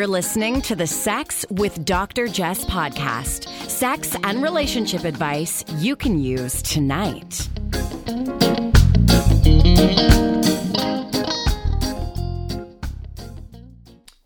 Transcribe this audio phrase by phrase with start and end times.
[0.00, 2.26] You're listening to the Sex with Dr.
[2.26, 3.46] Jess podcast.
[3.68, 7.46] Sex and relationship advice you can use tonight.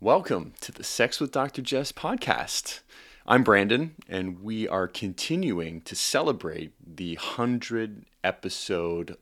[0.00, 1.60] Welcome to the Sex with Dr.
[1.60, 2.78] Jess podcast.
[3.26, 9.16] I'm Brandon, and we are continuing to celebrate the 100 episode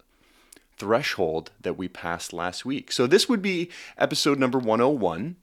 [0.76, 2.92] threshold that we passed last week.
[2.92, 5.36] So, this would be episode number 101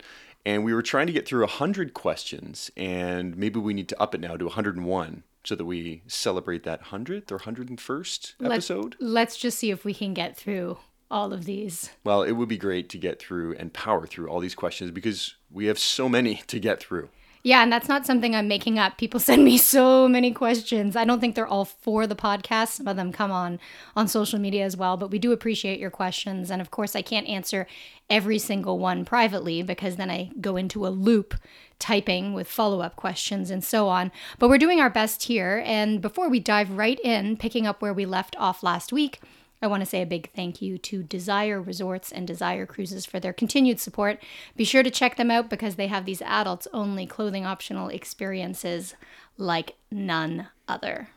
[0.45, 4.16] and we were trying to get through 100 questions and maybe we need to up
[4.16, 9.38] it now to 101 so that we celebrate that 100th or 101st episode Let, let's
[9.38, 10.77] just see if we can get through
[11.11, 11.91] all of these.
[12.03, 15.35] Well it would be great to get through and power through all these questions because
[15.52, 17.09] we have so many to get through
[17.41, 18.98] yeah, and that's not something I'm making up.
[18.98, 20.95] People send me so many questions.
[20.95, 22.70] I don't think they're all for the podcast.
[22.70, 23.59] Some of them come on
[23.95, 26.52] on social media as well, but we do appreciate your questions.
[26.52, 27.67] And of course, I can't answer
[28.09, 31.36] every single one privately because then I go into a loop
[31.77, 34.11] typing with follow-up questions and so on.
[34.38, 37.94] But we're doing our best here, and before we dive right in, picking up where
[37.94, 39.21] we left off last week,
[39.61, 43.19] I want to say a big thank you to Desire Resorts and Desire Cruises for
[43.19, 44.23] their continued support.
[44.55, 48.95] Be sure to check them out because they have these adults only clothing optional experiences
[49.37, 51.09] like none other.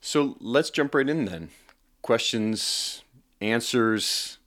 [0.00, 1.50] So let's jump right in then.
[2.02, 3.02] Questions,
[3.40, 4.38] answers,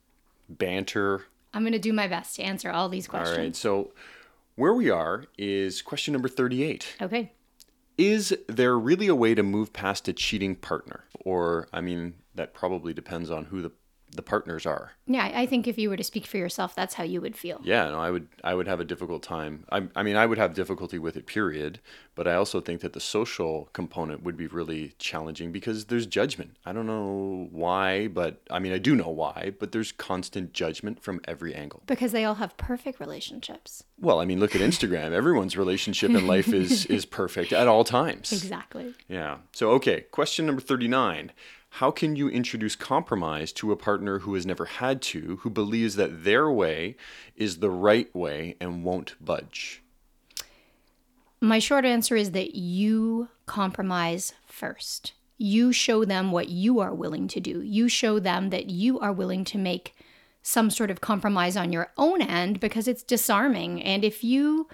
[0.48, 1.26] banter.
[1.52, 3.36] I'm going to do my best to answer all these questions.
[3.36, 3.56] All right.
[3.56, 3.92] So
[4.56, 6.96] where we are is question number 38.
[7.02, 7.32] Okay.
[7.98, 11.04] Is there really a way to move past a cheating partner?
[11.20, 13.72] Or, I mean, that probably depends on who the
[14.14, 14.92] the partners are.
[15.06, 17.60] Yeah, I think if you were to speak for yourself, that's how you would feel.
[17.64, 19.64] Yeah, no, I would I would have a difficult time.
[19.72, 21.80] I, I mean, I would have difficulty with it, period.
[22.14, 26.56] But I also think that the social component would be really challenging because there's judgment.
[26.66, 31.02] I don't know why, but I mean, I do know why, but there's constant judgment
[31.02, 31.82] from every angle.
[31.86, 33.84] Because they all have perfect relationships.
[33.98, 35.12] Well, I mean, look at Instagram.
[35.12, 38.30] Everyone's relationship in life is is perfect at all times.
[38.30, 38.94] Exactly.
[39.08, 39.38] Yeah.
[39.52, 41.32] So, okay, question number 39
[41.76, 45.96] how can you introduce compromise to a partner who has never had to, who believes
[45.96, 46.96] that their way
[47.34, 49.82] is the right way and won't budge?
[51.40, 55.14] My short answer is that you compromise first.
[55.38, 57.62] You show them what you are willing to do.
[57.62, 59.94] You show them that you are willing to make
[60.42, 63.82] some sort of compromise on your own end because it's disarming.
[63.82, 64.68] And if you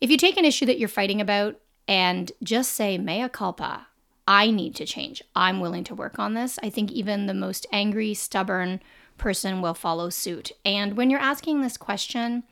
[0.00, 3.88] if you take an issue that you're fighting about and just say mea culpa,
[4.28, 5.22] I need to change.
[5.34, 6.58] I'm willing to work on this.
[6.62, 8.80] I think even the most angry, stubborn
[9.16, 10.52] person will follow suit.
[10.66, 12.44] And when you're asking this question,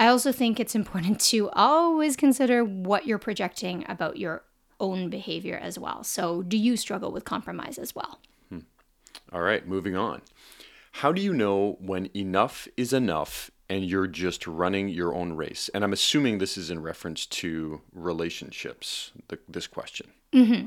[0.00, 4.44] I also think it's important to always consider what you're projecting about your
[4.80, 6.02] own behavior as well.
[6.04, 8.20] So, do you struggle with compromise as well?
[8.48, 8.60] Hmm.
[9.30, 10.22] All right, moving on.
[10.92, 15.68] How do you know when enough is enough and you're just running your own race?
[15.74, 20.08] And I'm assuming this is in reference to relationships, the, this question.
[20.32, 20.66] Mm-hmm.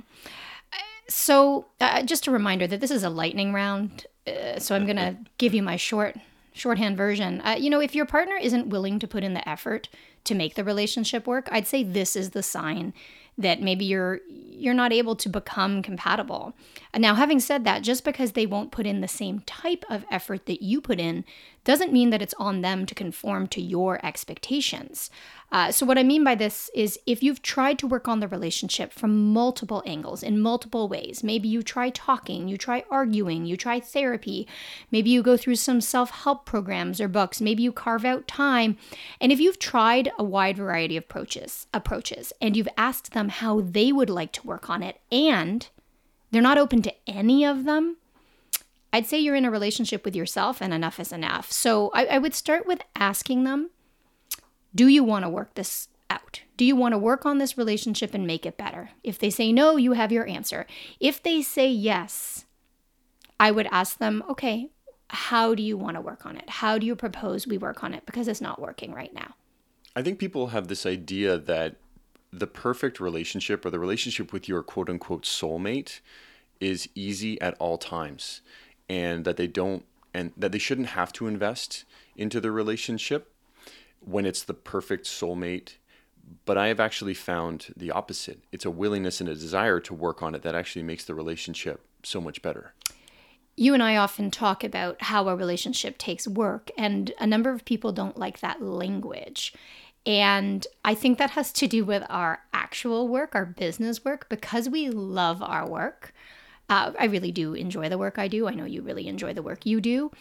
[1.08, 4.06] So, uh, just a reminder that this is a lightning round.
[4.26, 6.16] Uh, so, I'm going to give you my short
[6.54, 7.42] shorthand version.
[7.42, 9.90] Uh, you know, if your partner isn't willing to put in the effort
[10.26, 12.94] to make the relationship work, I'd say this is the sign
[13.38, 16.54] that maybe you're you're not able to become compatible.
[16.96, 20.46] Now, having said that, just because they won't put in the same type of effort
[20.46, 21.26] that you put in
[21.64, 25.10] doesn't mean that it's on them to conform to your expectations.
[25.52, 28.28] Uh, so, what I mean by this is if you've tried to work on the
[28.28, 33.58] relationship from multiple angles, in multiple ways, maybe you try talking, you try arguing, you
[33.58, 34.48] try therapy,
[34.92, 38.78] maybe you go through some self help programs or books, maybe you carve out time.
[39.20, 43.62] And if you've tried a wide variety of approaches, approaches and you've asked them how
[43.62, 45.68] they would like to work on it, and
[46.32, 47.98] they're not open to any of them,
[48.94, 51.52] I'd say you're in a relationship with yourself and enough is enough.
[51.52, 53.70] So I, I would start with asking them
[54.74, 56.42] do you want to work this out?
[56.56, 58.92] Do you want to work on this relationship and make it better?
[59.04, 60.66] If they say no, you have your answer.
[61.00, 62.46] If they say yes,
[63.40, 64.70] I would ask them, okay,
[65.10, 66.50] how do you want to work on it?
[66.50, 68.06] How do you propose we work on it?
[68.06, 69.36] Because it's not working right now.
[69.94, 71.76] I think people have this idea that
[72.32, 76.00] the perfect relationship or the relationship with your quote unquote soulmate
[76.62, 78.42] is easy at all times
[78.92, 81.86] and that they don't and that they shouldn't have to invest
[82.18, 83.34] into the relationship
[84.02, 85.78] when it's the perfect soulmate.
[86.44, 88.40] But I have actually found the opposite.
[88.52, 91.80] It's a willingness and a desire to work on it that actually makes the relationship
[92.04, 92.74] so much better.
[93.56, 97.64] You and I often talk about how a relationship takes work, and a number of
[97.64, 99.54] people don't like that language.
[100.06, 104.68] And I think that has to do with our actual work, our business work, because
[104.68, 106.14] we love our work.
[106.72, 108.48] Uh, I really do enjoy the work I do.
[108.48, 110.12] I know you really enjoy the work you do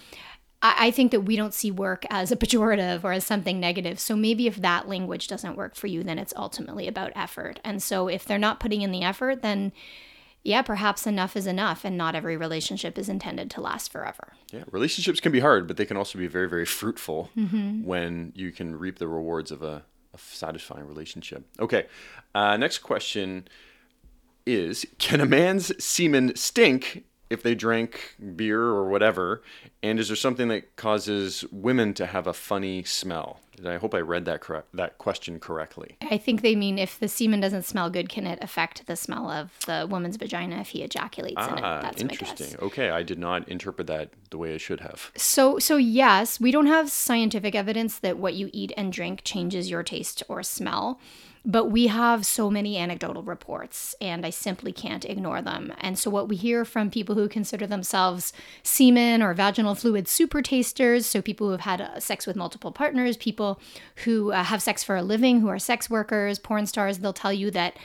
[0.62, 3.98] I, I think that we don't see work as a pejorative or as something negative.
[3.98, 7.60] So maybe if that language doesn't work for you, then it's ultimately about effort.
[7.64, 9.72] And so if they're not putting in the effort, then
[10.42, 14.32] yeah, perhaps enough is enough, and not every relationship is intended to last forever.
[14.50, 17.84] Yeah, relationships can be hard, but they can also be very, very fruitful Mm-hmm.
[17.84, 21.44] when you can reap the rewards of a, a satisfying relationship.
[21.58, 21.88] Okay,
[22.34, 23.48] uh, next question
[24.54, 29.42] is Can a man's semen stink if they drank beer or whatever?
[29.82, 33.40] And is there something that causes women to have a funny smell?
[33.66, 35.96] I hope I read that correct, that question correctly.
[36.10, 39.30] I think they mean if the semen doesn't smell good, can it affect the smell
[39.30, 41.64] of the woman's vagina if he ejaculates in it?
[41.64, 42.58] Ah, That's my interesting.
[42.60, 45.10] Okay, I did not interpret that the way I should have.
[45.16, 49.70] So, so yes, we don't have scientific evidence that what you eat and drink changes
[49.70, 50.98] your taste or smell,
[51.44, 55.72] but we have so many anecdotal reports, and I simply can't ignore them.
[55.80, 58.32] And so, what we hear from people who consider themselves
[58.62, 62.72] semen or vaginal fluid super tasters, so people who have had uh, sex with multiple
[62.72, 63.60] partners, people
[64.04, 67.32] who uh, have sex for a living, who are sex workers, porn stars, they'll tell
[67.32, 67.76] you that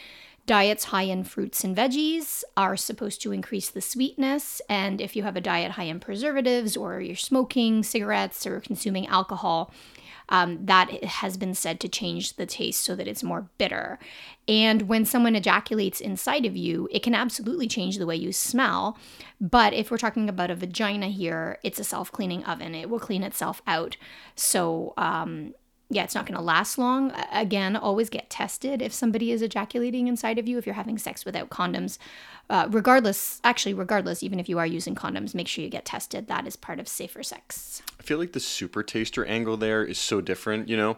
[0.47, 4.61] Diets high in fruits and veggies are supposed to increase the sweetness.
[4.69, 9.07] And if you have a diet high in preservatives or you're smoking cigarettes or consuming
[9.07, 9.71] alcohol,
[10.29, 13.99] um, that has been said to change the taste so that it's more bitter.
[14.47, 18.97] And when someone ejaculates inside of you, it can absolutely change the way you smell.
[19.39, 22.99] But if we're talking about a vagina here, it's a self cleaning oven, it will
[22.99, 23.97] clean itself out.
[24.35, 25.53] So, um,
[25.89, 27.11] yeah, it's not going to last long.
[27.31, 31.25] Again, always get tested if somebody is ejaculating inside of you, if you're having sex
[31.25, 31.99] without condoms.
[32.49, 36.27] Uh, regardless, actually, regardless, even if you are using condoms, make sure you get tested.
[36.27, 37.83] That is part of safer sex.
[37.99, 40.69] I feel like the super taster angle there is so different.
[40.69, 40.97] You know,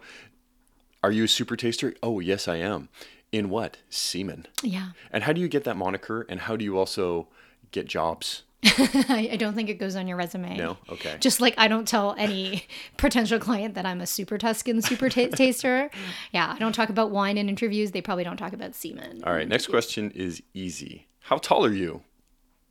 [1.03, 1.93] are you a super taster?
[2.01, 2.87] Oh, yes, I am.
[3.31, 3.77] In what?
[3.89, 4.45] Semen.
[4.63, 4.89] Yeah.
[5.11, 6.25] And how do you get that moniker?
[6.29, 7.27] And how do you also
[7.71, 8.43] get jobs?
[9.09, 10.57] I, don't think it goes on your resume.
[10.57, 10.77] No?
[10.89, 11.17] Okay.
[11.19, 12.65] Just like I don't tell any
[12.97, 15.89] potential client that I'm a super Tuscan super ta- taster.
[16.31, 17.91] Yeah, I don't talk about wine in interviews.
[17.91, 19.23] They probably don't talk about semen.
[19.23, 19.47] All right.
[19.47, 21.07] Next question is easy.
[21.21, 22.01] How tall are you?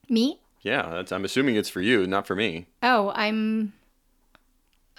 [0.08, 0.40] Me?
[0.62, 2.66] Yeah, that's, I'm assuming it's for you, not for me.
[2.82, 3.72] Oh, I'm.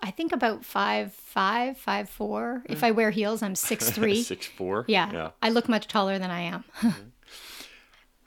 [0.01, 2.63] I think about five five, five four.
[2.65, 2.85] If hmm.
[2.85, 4.21] I wear heels, I'm six three.
[4.23, 4.85] Six four.
[4.87, 5.31] Yeah, Yeah.
[5.41, 6.63] I look much taller than I am.
[6.81, 7.07] Mm-hmm.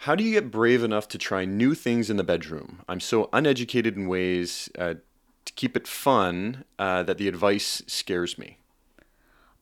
[0.04, 2.80] How do you get brave enough to try new things in the bedroom?
[2.88, 4.94] I'm so uneducated in ways uh,
[5.44, 8.56] to keep it fun uh, that the advice scares me.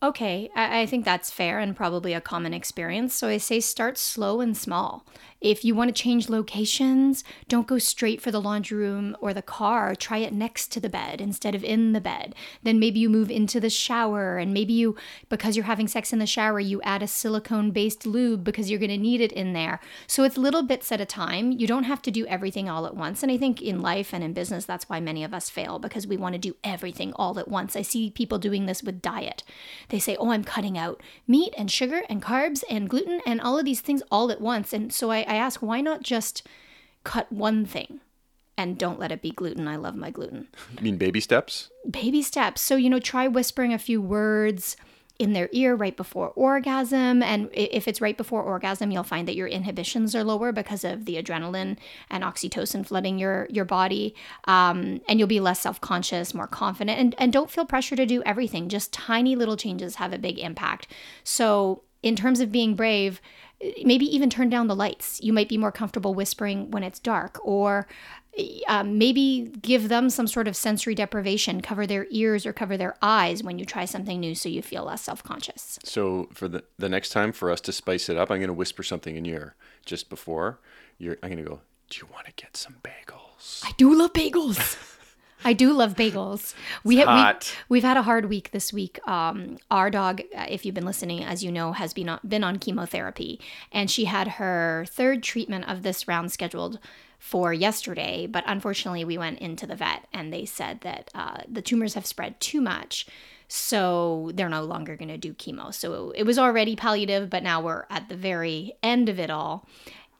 [0.00, 3.14] Okay, I, I think that's fair and probably a common experience.
[3.14, 5.04] So I say start slow and small.
[5.40, 9.42] If you want to change locations, don't go straight for the laundry room or the
[9.42, 9.94] car.
[9.94, 12.34] Try it next to the bed instead of in the bed.
[12.64, 14.96] Then maybe you move into the shower, and maybe you,
[15.28, 18.80] because you're having sex in the shower, you add a silicone based lube because you're
[18.80, 19.80] going to need it in there.
[20.08, 21.52] So it's little bits at a time.
[21.52, 23.22] You don't have to do everything all at once.
[23.22, 26.06] And I think in life and in business, that's why many of us fail because
[26.06, 27.76] we want to do everything all at once.
[27.76, 29.44] I see people doing this with diet.
[29.90, 33.58] They say, Oh, I'm cutting out meat and sugar and carbs and gluten and all
[33.58, 34.72] of these things all at once.
[34.72, 36.46] And so I, I ask, why not just
[37.04, 38.00] cut one thing?
[38.56, 39.68] And don't let it be gluten.
[39.68, 41.70] I love my gluten You mean baby steps?
[41.88, 42.60] baby steps.
[42.60, 44.76] So, you know, try whispering a few words
[45.20, 47.22] in their ear right before orgasm.
[47.24, 51.06] And if it's right before orgasm, you'll find that your inhibitions are lower because of
[51.06, 51.76] the adrenaline
[52.08, 54.14] and oxytocin flooding your, your body.
[54.44, 56.98] Um, and you'll be less self conscious, more confident.
[57.00, 58.68] And, and don't feel pressure to do everything.
[58.68, 60.86] Just tiny little changes have a big impact.
[61.24, 63.20] So, in terms of being brave,
[63.82, 65.20] maybe even turn down the lights.
[65.22, 67.86] You might be more comfortable whispering when it's dark, or
[68.68, 72.96] um, maybe give them some sort of sensory deprivation, cover their ears or cover their
[73.02, 75.78] eyes when you try something new so you feel less self conscious.
[75.84, 78.54] So for the the next time for us to spice it up, I'm going to
[78.54, 80.60] whisper something in your just before.
[80.98, 81.60] You're, I'm going to go.
[81.90, 83.64] Do you want to get some bagels?
[83.64, 84.94] I do love bagels.
[85.44, 86.54] I do love bagels.
[86.84, 88.98] We have we've, we've had a hard week this week.
[89.06, 92.44] Um, our dog, uh, if you've been listening, as you know, has been on, been
[92.44, 93.40] on chemotherapy,
[93.72, 96.78] and she had her third treatment of this round scheduled
[97.18, 98.26] for yesterday.
[98.26, 102.06] But unfortunately, we went into the vet, and they said that uh, the tumors have
[102.06, 103.06] spread too much.
[103.48, 105.72] So they're no longer going to do chemo.
[105.72, 109.66] So it was already palliative, but now we're at the very end of it all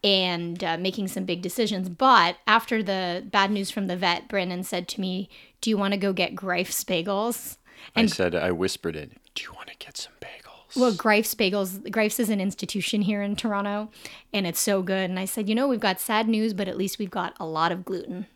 [0.04, 1.88] and uh, making some big decisions.
[1.88, 5.28] But after the bad news from the vet, Brandon said to me,
[5.60, 7.56] Do you want to go get Gryfe's bagels?
[7.94, 9.12] I said I whispered it.
[9.34, 10.76] Do you want to get some bagels?
[10.76, 13.90] Well, Gryfe's bagels, Gryfe's is an institution here in Toronto,
[14.32, 15.08] and it's so good.
[15.08, 17.46] And I said, You know, we've got sad news, but at least we've got a
[17.46, 18.26] lot of gluten.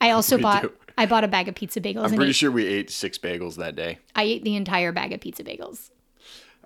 [0.00, 0.62] I also bought.
[0.62, 0.72] do.
[0.98, 3.56] I bought a bag of pizza bagels I'm pretty ate, sure we ate six bagels
[3.56, 3.98] that day.
[4.14, 5.90] I ate the entire bag of pizza bagels.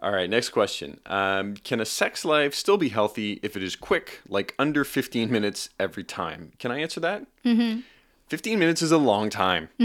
[0.03, 1.00] All right, next question.
[1.07, 5.31] Um, can a sex life still be healthy if it is quick, like under 15
[5.31, 6.53] minutes every time?
[6.59, 7.26] Can I answer that?
[7.45, 7.81] Mm-hmm.
[8.29, 9.69] 15 minutes is a long time.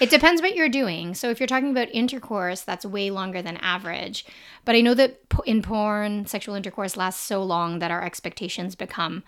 [0.00, 1.14] It depends what you're doing.
[1.14, 4.24] So if you're talking about intercourse, that's way longer than average.
[4.64, 9.22] But I know that in porn, sexual intercourse lasts so long that our expectations become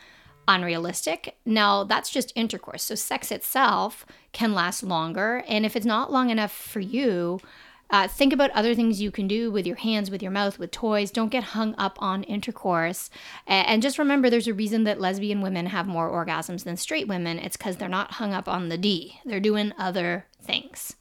[0.49, 1.37] unrealistic.
[1.47, 2.83] Now, that's just intercourse.
[2.83, 5.45] So sex itself can last longer.
[5.49, 7.41] And if it's not long enough for you,
[7.91, 10.71] uh, think about other things you can do with your hands, with your mouth, with
[10.71, 11.11] toys.
[11.11, 13.11] Don't get hung up on intercourse.
[13.47, 17.39] And just remember there's a reason that lesbian women have more orgasms than straight women.
[17.39, 20.97] It's because they're not hung up on the D, they're doing other things.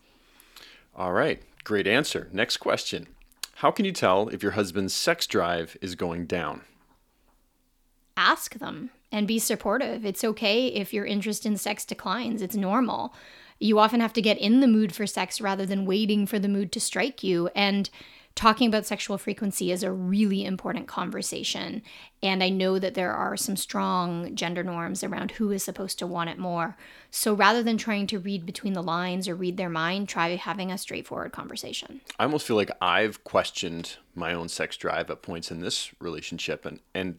[0.95, 2.29] All right, great answer.
[2.31, 3.07] Next question.
[3.55, 6.61] How can you tell if your husband's sex drive is going down?
[8.17, 10.05] ask them and be supportive.
[10.05, 13.13] It's okay if your interest in sex declines, it's normal.
[13.59, 16.47] You often have to get in the mood for sex rather than waiting for the
[16.47, 17.49] mood to strike you.
[17.55, 17.89] And
[18.35, 21.83] talking about sexual frequency is a really important conversation.
[22.23, 26.07] And I know that there are some strong gender norms around who is supposed to
[26.07, 26.75] want it more.
[27.11, 30.71] So rather than trying to read between the lines or read their mind, try having
[30.71, 32.01] a straightforward conversation.
[32.17, 36.65] I almost feel like I've questioned my own sex drive at points in this relationship
[36.65, 37.17] and and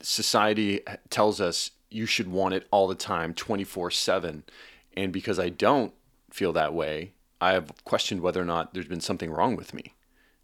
[0.00, 4.42] society tells us you should want it all the time 24/7
[4.96, 5.92] and because I don't
[6.30, 9.94] feel that way I have questioned whether or not there's been something wrong with me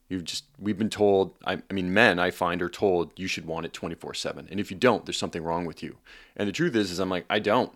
[0.08, 3.46] you've just we've been told I, I mean men I find are told you should
[3.46, 5.96] want it 24/7 and if you don't there's something wrong with you
[6.36, 7.72] and the truth is is I'm like I don't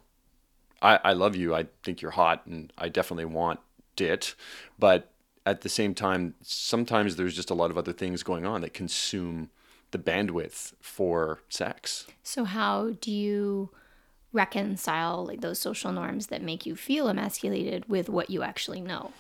[0.84, 1.54] I, I love you.
[1.54, 3.58] I think you're hot and I definitely want
[3.96, 4.34] it.
[4.78, 5.10] But
[5.46, 8.74] at the same time, sometimes there's just a lot of other things going on that
[8.74, 9.50] consume
[9.90, 12.06] the bandwidth for sex.
[12.22, 13.70] So how do you
[14.34, 19.12] reconcile like those social norms that make you feel emasculated with what you actually know?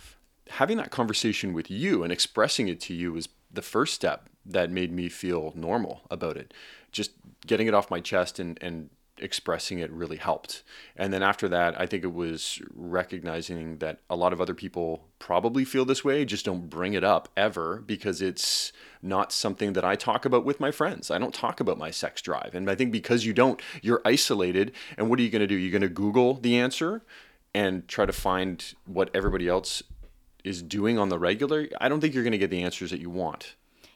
[0.50, 4.70] Having that conversation with you and expressing it to you was the first step that
[4.70, 6.52] made me feel normal about it.
[6.92, 7.12] Just
[7.46, 10.62] getting it off my chest and, and expressing it really helped.
[10.96, 15.08] And then after that, I think it was recognizing that a lot of other people
[15.18, 19.84] probably feel this way, just don't bring it up ever because it's not something that
[19.84, 21.10] I talk about with my friends.
[21.10, 22.54] I don't talk about my sex drive.
[22.54, 24.72] And I think because you don't, you're isolated.
[24.96, 25.54] And what are you going to do?
[25.54, 27.02] You're going to Google the answer
[27.54, 29.82] and try to find what everybody else
[30.42, 31.68] is doing on the regular.
[31.80, 33.54] I don't think you're going to get the answers that you want.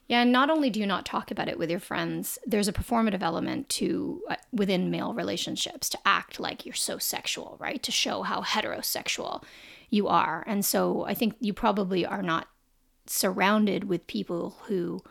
[0.08, 2.72] Yeah, and not only do you not talk about it with your friends, there's a
[2.72, 7.82] performative element to uh, within male relationships to act like you're so sexual, right?
[7.82, 9.44] To show how heterosexual
[9.90, 10.44] you are.
[10.46, 12.48] And so I think you probably are not
[13.06, 15.02] surrounded with people who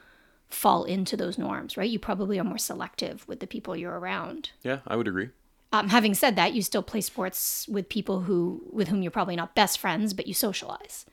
[0.48, 1.90] fall into those norms, right?
[1.90, 4.52] You probably are more selective with the people you're around.
[4.64, 5.30] Yeah, I would agree.
[5.74, 9.36] Um, having said that, you still play sports with people who with whom you're probably
[9.36, 11.06] not best friends, but you socialize.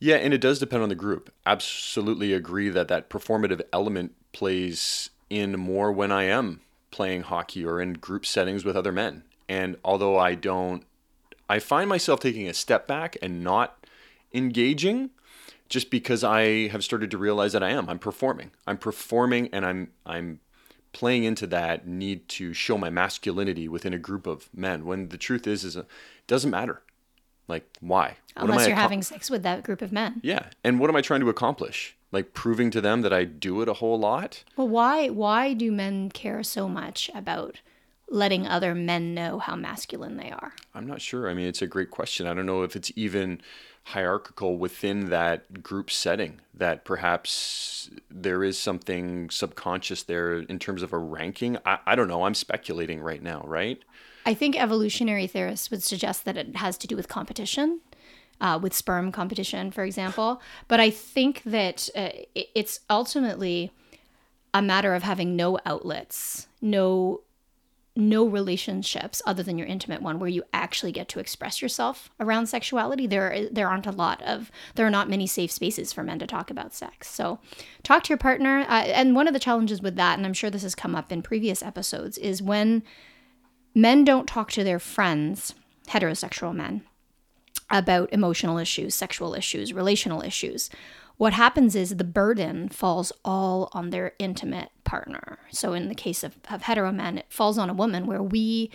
[0.00, 1.32] Yeah, and it does depend on the group.
[1.44, 7.80] Absolutely agree that that performative element plays in more when I am playing hockey or
[7.80, 9.24] in group settings with other men.
[9.48, 10.84] And although I don't,
[11.48, 13.86] I find myself taking a step back and not
[14.32, 15.10] engaging
[15.68, 17.88] just because I have started to realize that I am.
[17.88, 18.52] I'm performing.
[18.66, 20.40] I'm performing and I'm, I'm,
[20.92, 25.18] playing into that need to show my masculinity within a group of men when the
[25.18, 25.86] truth is is it
[26.26, 26.82] doesn't matter
[27.48, 30.20] like why Unless you're aco- having sex with that group of men.
[30.22, 30.46] yeah.
[30.62, 31.96] And what am I trying to accomplish?
[32.12, 34.44] Like proving to them that I do it a whole lot?
[34.56, 37.60] Well, why why do men care so much about
[38.10, 40.52] letting other men know how masculine they are?
[40.74, 41.28] I'm not sure.
[41.28, 42.26] I mean, it's a great question.
[42.26, 43.40] I don't know if it's even
[43.84, 50.92] hierarchical within that group setting, that perhaps there is something subconscious there in terms of
[50.92, 51.56] a ranking.
[51.64, 52.24] I, I don't know.
[52.24, 53.82] I'm speculating right now, right?
[54.28, 57.80] I think evolutionary theorists would suggest that it has to do with competition,
[58.42, 60.42] uh, with sperm competition, for example.
[60.68, 63.72] But I think that uh, it's ultimately
[64.52, 67.22] a matter of having no outlets, no
[67.96, 72.48] no relationships other than your intimate one where you actually get to express yourself around
[72.48, 73.06] sexuality.
[73.06, 76.26] There there aren't a lot of there are not many safe spaces for men to
[76.26, 77.08] talk about sex.
[77.08, 77.38] So
[77.82, 78.66] talk to your partner.
[78.68, 81.10] Uh, and one of the challenges with that and i'm sure this has come up
[81.10, 82.82] in previous episodes is when
[83.78, 85.54] men don't talk to their friends
[85.88, 86.82] heterosexual men
[87.70, 90.70] about emotional issues sexual issues relational issues
[91.18, 95.40] what happens is the burden falls all on their intimate partner.
[95.50, 98.70] So in the case of, of hetero men, it falls on a woman where we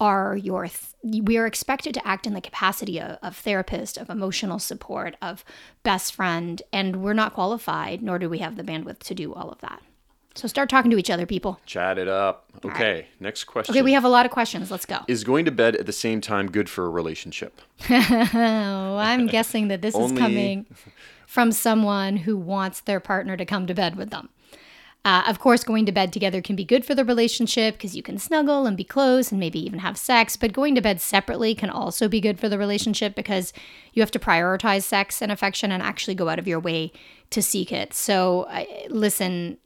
[0.00, 4.08] are your th- we are expected to act in the capacity of, of therapist, of
[4.08, 5.44] emotional support, of
[5.82, 9.50] best friend, and we're not qualified, nor do we have the bandwidth to do all
[9.50, 9.82] of that.
[10.34, 11.60] So start talking to each other, people.
[11.64, 12.46] Chat it up.
[12.64, 13.72] Okay, next question.
[13.72, 14.70] Okay, we have a lot of questions.
[14.70, 15.00] Let's go.
[15.06, 17.60] is going to bed at the same time good for a relationship?
[17.90, 20.66] Oh, I'm guessing that this is coming
[21.26, 24.28] from someone who wants their partner to come to bed with them.
[25.04, 28.02] Uh, of course, going to bed together can be good for the relationship because you
[28.02, 30.34] can snuggle and be close and maybe even have sex.
[30.34, 33.52] But going to bed separately can also be good for the relationship because
[33.92, 36.90] you have to prioritize sex and affection and actually go out of your way
[37.30, 37.92] to seek it.
[37.92, 39.58] So, uh, listen,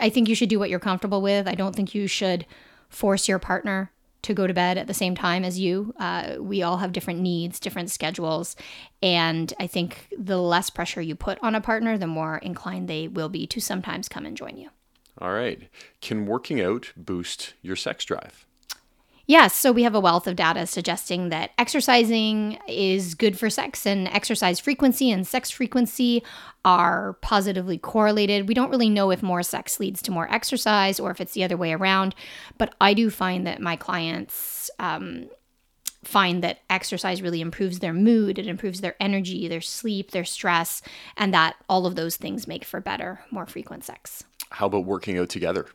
[0.00, 1.48] I think you should do what you're comfortable with.
[1.48, 2.46] I don't think you should
[2.88, 3.90] force your partner
[4.22, 5.94] to go to bed at the same time as you.
[5.98, 8.56] Uh, we all have different needs, different schedules.
[9.02, 13.06] And I think the less pressure you put on a partner, the more inclined they
[13.06, 14.70] will be to sometimes come and join you.
[15.18, 15.68] All right.
[16.00, 18.46] Can working out boost your sex drive?
[19.28, 23.84] Yes, so we have a wealth of data suggesting that exercising is good for sex,
[23.84, 26.22] and exercise frequency and sex frequency
[26.64, 28.46] are positively correlated.
[28.46, 31.42] We don't really know if more sex leads to more exercise or if it's the
[31.42, 32.14] other way around,
[32.56, 35.28] but I do find that my clients um,
[36.04, 40.82] find that exercise really improves their mood, it improves their energy, their sleep, their stress,
[41.16, 44.22] and that all of those things make for better, more frequent sex.
[44.50, 45.66] How about working out together?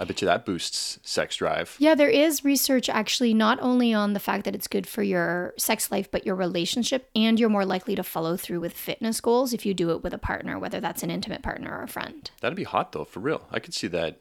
[0.00, 1.76] I bet you that boosts sex drive.
[1.78, 5.52] Yeah, there is research actually not only on the fact that it's good for your
[5.58, 9.52] sex life, but your relationship, and you're more likely to follow through with fitness goals
[9.52, 12.30] if you do it with a partner, whether that's an intimate partner or a friend.
[12.40, 13.46] That'd be hot though, for real.
[13.50, 14.20] I could see that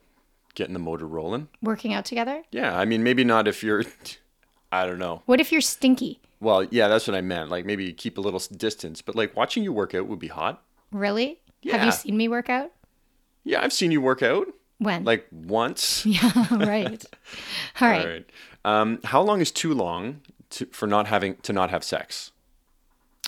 [0.54, 1.48] getting the motor rolling.
[1.62, 2.44] Working out together?
[2.52, 3.86] Yeah, I mean, maybe not if you're,
[4.74, 5.22] I don't know.
[5.28, 6.20] What if you're stinky?
[6.42, 7.50] Well, yeah, that's what I meant.
[7.50, 10.62] Like maybe keep a little distance, but like watching you work out would be hot.
[10.92, 11.40] Really?
[11.72, 12.72] Have you seen me work out?
[13.46, 14.48] Yeah, I've seen you work out
[14.80, 15.04] When?
[15.04, 16.06] like once.
[16.06, 17.06] yeah, right.
[17.82, 18.06] All right.
[18.06, 18.30] All right.
[18.66, 20.22] Um, how long is too long
[20.52, 22.32] to, for not having to not have sex?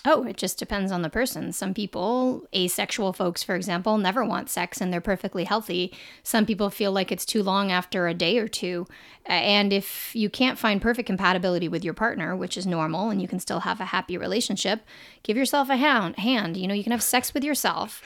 [0.04, 1.52] Oh, it just depends on the person.
[1.52, 5.94] Some people, asexual folks, for example, never want sex and they're perfectly healthy.
[6.24, 8.88] Some people feel like it's too long after a day or two.
[9.28, 13.28] And if you can't find perfect compatibility with your partner, which is normal, and you
[13.28, 14.82] can still have a happy relationship,
[15.22, 16.18] give yourself a hand.
[16.18, 16.58] hand.
[16.58, 18.02] You know, you can have sex with yourself.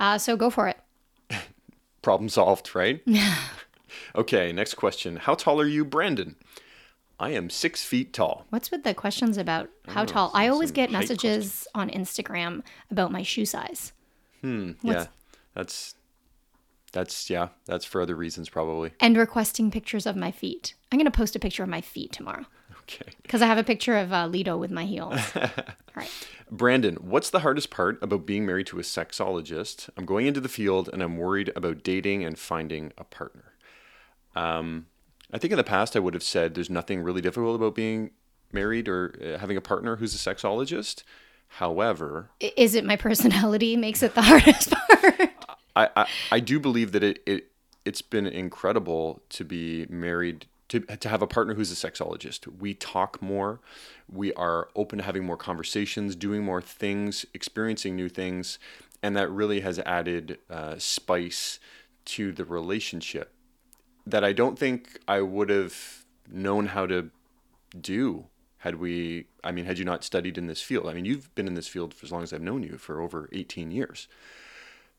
[0.00, 0.78] Uh, so go for it.
[2.04, 3.02] Problem solved, right?
[4.14, 5.16] okay, next question.
[5.16, 6.36] How tall are you, Brandon?
[7.18, 8.44] I am six feet tall.
[8.50, 10.30] What's with the questions about how know, tall?
[10.34, 13.94] I always get messages on Instagram about my shoe size.
[14.42, 14.72] Hmm.
[14.82, 15.06] Yeah,
[15.54, 15.94] that's
[16.92, 18.92] that's yeah, that's for other reasons probably.
[19.00, 20.74] and requesting pictures of my feet.
[20.92, 22.44] I'm going to post a picture of my feet tomorrow
[22.84, 25.20] Okay, because I have a picture of uh, Lido with my heels.
[25.34, 25.50] All
[25.96, 26.10] right.
[26.50, 29.88] Brandon, what's the hardest part about being married to a sexologist?
[29.96, 33.54] I'm going into the field and I'm worried about dating and finding a partner.
[34.36, 34.86] Um,
[35.32, 38.10] I think in the past I would have said there's nothing really difficult about being
[38.52, 41.02] married or uh, having a partner who's a sexologist.
[41.48, 45.30] However, Is it my personality makes it the hardest part?
[45.76, 47.50] I, I, I do believe that it, it
[47.84, 52.46] it's been incredible to be married to to have a partner who's a sexologist.
[52.58, 53.60] We talk more,
[54.10, 58.58] we are open to having more conversations, doing more things, experiencing new things,
[59.02, 61.58] and that really has added uh, spice
[62.06, 63.32] to the relationship
[64.06, 67.10] that I don't think I would have known how to
[67.80, 68.26] do
[68.58, 70.88] had we I mean had you not studied in this field.
[70.88, 73.00] I mean you've been in this field for as long as I've known you for
[73.00, 74.08] over 18 years.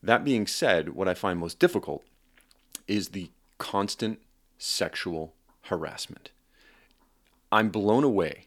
[0.02, 2.04] That being said, what I find most difficult
[2.86, 4.20] is the constant
[4.58, 5.34] sexual
[5.66, 6.30] harassment.
[7.52, 8.46] I'm blown away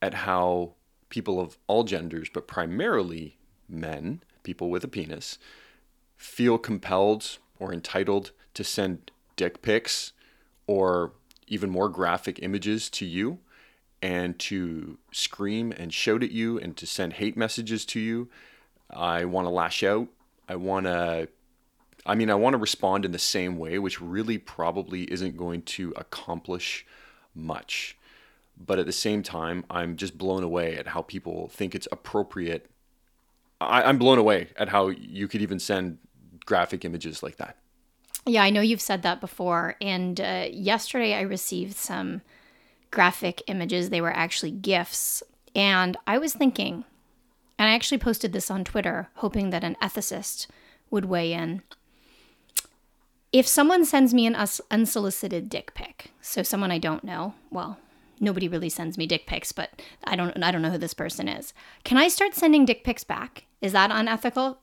[0.00, 0.74] at how
[1.08, 3.36] people of all genders, but primarily
[3.68, 5.38] men, people with a penis,
[6.16, 10.12] feel compelled or entitled to send dick pics
[10.66, 11.12] or
[11.46, 13.38] even more graphic images to you
[14.00, 18.28] and to scream and shout at you and to send hate messages to you.
[18.90, 20.08] I want to lash out.
[20.48, 21.28] I want to
[22.08, 25.62] I mean, I want to respond in the same way, which really probably isn't going
[25.62, 26.86] to accomplish
[27.34, 27.98] much.
[28.58, 32.70] But at the same time, I'm just blown away at how people think it's appropriate.
[33.60, 35.98] I, I'm blown away at how you could even send
[36.46, 37.56] graphic images like that.
[38.26, 39.76] Yeah, I know you've said that before.
[39.80, 42.22] And uh, yesterday I received some
[42.90, 43.90] graphic images.
[43.90, 45.22] They were actually GIFs.
[45.54, 46.84] And I was thinking,
[47.58, 50.46] and I actually posted this on Twitter, hoping that an ethicist
[50.90, 51.62] would weigh in.
[53.32, 57.78] If someone sends me an us- unsolicited dick pic, so someone I don't know, well,
[58.20, 61.28] nobody really sends me dick pics, but I don't I don't know who this person
[61.28, 61.52] is.
[61.84, 63.44] Can I start sending dick pics back?
[63.60, 64.58] Is that unethical?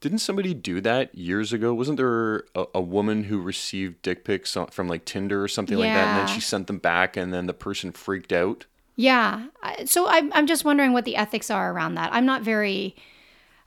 [0.00, 1.74] Didn't somebody do that years ago?
[1.74, 5.92] Wasn't there a, a woman who received dick pics from like Tinder or something like
[5.92, 8.66] that, and then she sent them back, and then the person freaked out?
[8.94, 9.46] Yeah.
[9.86, 12.12] So I'm, I'm just wondering what the ethics are around that.
[12.12, 12.96] I'm not very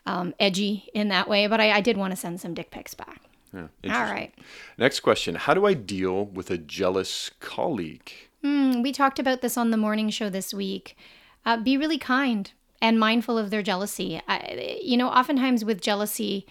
[0.05, 2.93] um, edgy in that way, but I, I did want to send some dick pics
[2.93, 3.21] back.
[3.53, 4.33] Yeah, All right.
[4.77, 8.11] Next question: How do I deal with a jealous colleague?
[8.43, 10.97] Mm, we talked about this on the morning show this week.
[11.45, 14.21] Uh, be really kind and mindful of their jealousy.
[14.27, 16.47] I, you know, oftentimes with jealousy,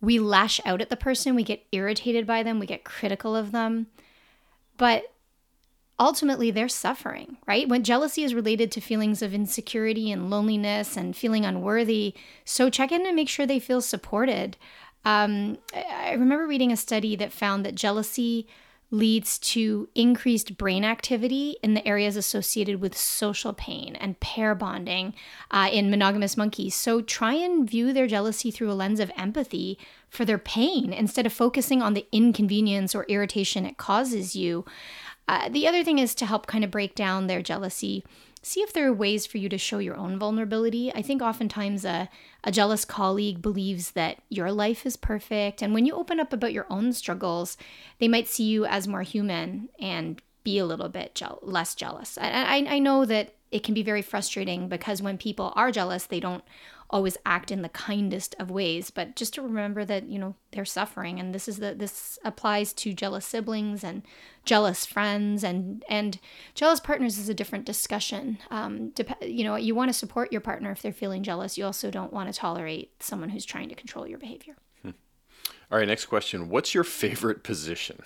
[0.00, 3.52] we lash out at the person, we get irritated by them, we get critical of
[3.52, 3.86] them.
[4.76, 5.12] But
[5.98, 7.68] ultimately, they're suffering, right?
[7.68, 12.92] When jealousy is related to feelings of insecurity and loneliness and feeling unworthy, so check
[12.92, 14.56] in and make sure they feel supported.
[15.04, 18.46] Um, I remember reading a study that found that jealousy
[18.90, 25.14] leads to increased brain activity in the areas associated with social pain and pair bonding
[25.50, 26.74] uh, in monogamous monkeys.
[26.74, 31.24] So try and view their jealousy through a lens of empathy for their pain instead
[31.24, 34.64] of focusing on the inconvenience or irritation it causes you.
[35.28, 38.04] Uh, the other thing is to help kind of break down their jealousy
[38.42, 40.92] see if there are ways for you to show your own vulnerability.
[40.94, 42.08] I think oftentimes a,
[42.42, 45.62] a jealous colleague believes that your life is perfect.
[45.62, 47.56] And when you open up about your own struggles,
[47.98, 52.16] they might see you as more human and be a little bit je- less jealous.
[52.18, 56.06] I, I, I know that it can be very frustrating because when people are jealous,
[56.06, 56.44] they don't
[56.90, 60.64] always act in the kindest of ways but just to remember that you know they're
[60.64, 64.02] suffering and this is the this applies to jealous siblings and
[64.44, 66.18] jealous friends and and
[66.54, 68.38] jealous partners is a different discussion.
[68.50, 71.64] Um, dep- you know you want to support your partner if they're feeling jealous you
[71.64, 74.56] also don't want to tolerate someone who's trying to control your behavior.
[74.82, 74.90] Hmm.
[75.70, 76.48] all right next question.
[76.48, 78.00] What's your favorite position?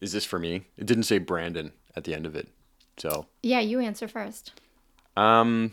[0.00, 0.66] Is this for me?
[0.76, 2.48] It didn't say brandon at the end of it
[2.96, 3.26] so.
[3.42, 4.52] Yeah you answer first.
[5.16, 5.72] Um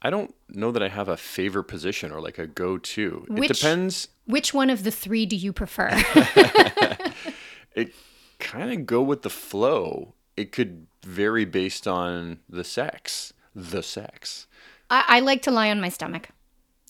[0.00, 3.26] I don't know that I have a favorite position or like a go-to.
[3.30, 4.08] It depends.
[4.26, 5.90] Which one of the three do you prefer?
[7.74, 7.92] it
[8.38, 10.14] kind of go with the flow.
[10.36, 13.32] It could vary based on the sex.
[13.54, 14.46] The sex.
[14.90, 16.28] I, I like to lie on my stomach.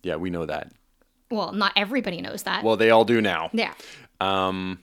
[0.02, 0.72] Yeah, we know that.
[1.30, 2.64] Well, not everybody knows that.
[2.64, 3.50] Well, they all do now.
[3.52, 3.72] Yeah.
[4.20, 4.80] Um,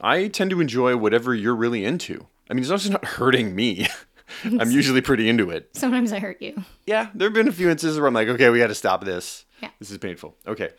[0.00, 2.26] I tend to enjoy whatever you're really into.
[2.50, 3.86] I mean, as long as it's not hurting me.
[4.44, 5.70] I'm usually pretty into it.
[5.74, 6.62] Sometimes I hurt you.
[6.86, 9.04] Yeah, there have been a few instances where I'm like, okay, we got to stop
[9.04, 9.44] this.
[9.62, 9.70] Yeah.
[9.78, 10.36] This is painful.
[10.46, 10.70] Okay.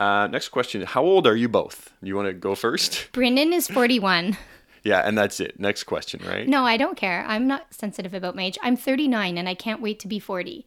[0.00, 0.82] Uh, next question.
[0.82, 1.92] How old are you both?
[2.02, 3.08] You want to go first?
[3.12, 4.36] Brandon is 41.
[4.84, 5.58] yeah, and that's it.
[5.58, 6.46] Next question, right?
[6.46, 7.24] No, I don't care.
[7.26, 8.58] I'm not sensitive about my age.
[8.62, 10.64] I'm 39 and I can't wait to be 40.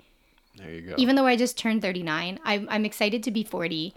[0.57, 0.95] There you go.
[0.97, 3.93] Even though I just turned 39, I'm, I'm excited to be 40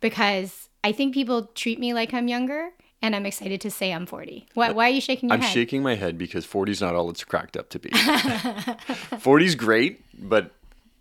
[0.00, 2.70] because I think people treat me like I'm younger
[3.04, 4.46] and I'm excited to say I'm 40.
[4.54, 5.44] Why, why are you shaking your head?
[5.44, 7.90] I'm shaking my head because 40 is not all it's cracked up to be.
[9.18, 10.52] 40 is great, but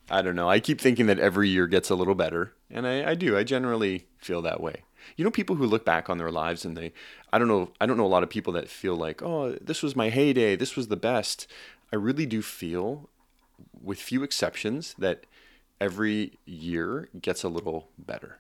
[0.10, 0.50] I don't know.
[0.50, 3.38] I keep thinking that every year gets a little better, and I, I do.
[3.38, 4.84] I generally feel that way.
[5.16, 6.92] You know, people who look back on their lives and they,
[7.32, 9.82] I don't know, I don't know a lot of people that feel like, oh, this
[9.82, 11.48] was my heyday, this was the best.
[11.94, 13.10] I really do feel,
[13.82, 15.26] with few exceptions, that
[15.80, 18.40] every year gets a little better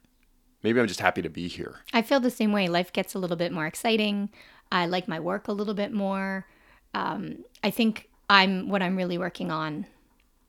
[0.63, 1.75] maybe I'm just happy to be here.
[1.93, 2.67] I feel the same way.
[2.67, 4.29] Life gets a little bit more exciting.
[4.71, 6.47] I like my work a little bit more.
[6.93, 9.85] Um, I think I'm what I'm really working on,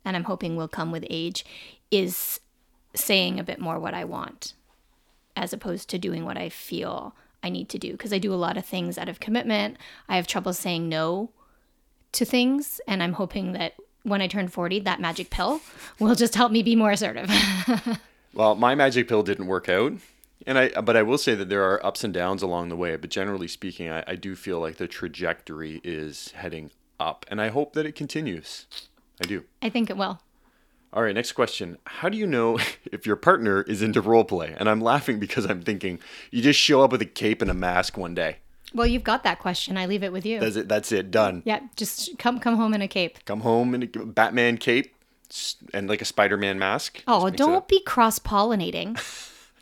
[0.05, 1.44] and I'm hoping will come with age,
[1.90, 2.40] is
[2.94, 4.55] saying a bit more what I want,
[5.37, 7.92] as opposed to doing what I feel I need to do.
[7.92, 9.77] Because I do a lot of things out of commitment.
[10.09, 11.31] I have trouble saying no
[12.12, 13.74] to things, and I'm hoping that
[14.05, 15.61] when I turn 40, that magic pill
[15.98, 17.31] will just help me be more assertive.
[18.35, 19.94] Well, my magic pill didn't work out.
[20.47, 22.97] And I, but I will say that there are ups and downs along the way.
[22.97, 26.70] But generally speaking, I, I do feel like the trajectory is heading
[27.01, 28.66] up, and I hope that it continues.
[29.23, 29.44] I do.
[29.62, 30.20] I think it will.
[30.92, 31.79] All right, next question.
[31.85, 32.59] How do you know
[32.92, 34.55] if your partner is into role play?
[34.59, 35.99] And I'm laughing because I'm thinking
[36.31, 38.38] you just show up with a cape and a mask one day.
[38.75, 39.77] Well, you've got that question.
[39.77, 40.40] I leave it with you.
[40.40, 40.68] That's it.
[40.68, 41.12] That's it.
[41.12, 41.42] Done.
[41.44, 43.25] Yeah, just come come home in a cape.
[43.25, 44.94] Come home in a Batman cape
[45.72, 47.02] and like a Spider-Man mask.
[47.06, 48.98] Oh, don't be cross-pollinating.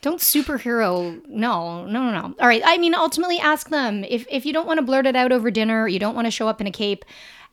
[0.02, 1.24] don't superhero.
[1.28, 2.34] No, no, no, no.
[2.40, 2.62] All right.
[2.64, 5.50] I mean, ultimately, ask them if if you don't want to blurt it out over
[5.50, 7.04] dinner, or you don't want to show up in a cape.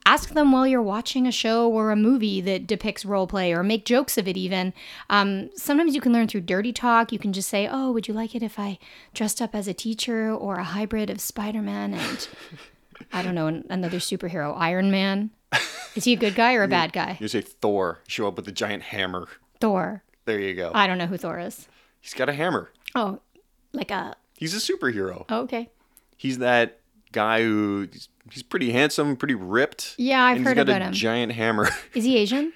[0.05, 3.63] Ask them while you're watching a show or a movie that depicts role play, or
[3.63, 4.37] make jokes of it.
[4.37, 4.73] Even
[5.09, 7.11] um, sometimes you can learn through dirty talk.
[7.11, 8.79] You can just say, "Oh, would you like it if I
[9.13, 12.27] dressed up as a teacher or a hybrid of Spider-Man and
[13.13, 15.31] I don't know another superhero, Iron Man."
[15.95, 17.17] Is he a good guy or a bad guy?
[17.19, 17.99] You say Thor.
[18.07, 19.27] Show up with a giant hammer.
[19.59, 20.03] Thor.
[20.25, 20.71] There you go.
[20.73, 21.67] I don't know who Thor is.
[21.99, 22.69] He's got a hammer.
[22.95, 23.19] Oh,
[23.73, 24.15] like a.
[24.37, 25.25] He's a superhero.
[25.29, 25.69] Oh, okay.
[26.15, 26.79] He's that
[27.11, 27.87] guy who
[28.31, 29.95] he's pretty handsome, pretty ripped.
[29.97, 30.93] Yeah, I've heard about him.
[30.93, 31.69] Giant hammer.
[31.93, 32.53] Is he Asian?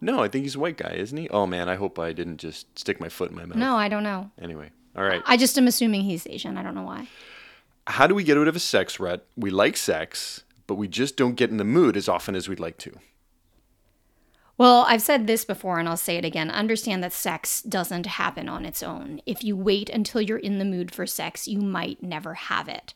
[0.00, 1.28] no, I think he's a white guy, isn't he?
[1.30, 3.56] Oh man, I hope I didn't just stick my foot in my mouth.
[3.56, 4.30] No, I don't know.
[4.40, 5.22] Anyway, all right.
[5.26, 6.56] I just am assuming he's Asian.
[6.56, 7.08] I don't know why.
[7.86, 9.26] How do we get out of a sex rut?
[9.36, 12.60] We like sex, but we just don't get in the mood as often as we'd
[12.60, 12.92] like to.
[14.56, 16.50] Well, I've said this before and I'll say it again.
[16.50, 19.20] Understand that sex doesn't happen on its own.
[19.24, 22.92] If you wait until you're in the mood for sex, you might never have it.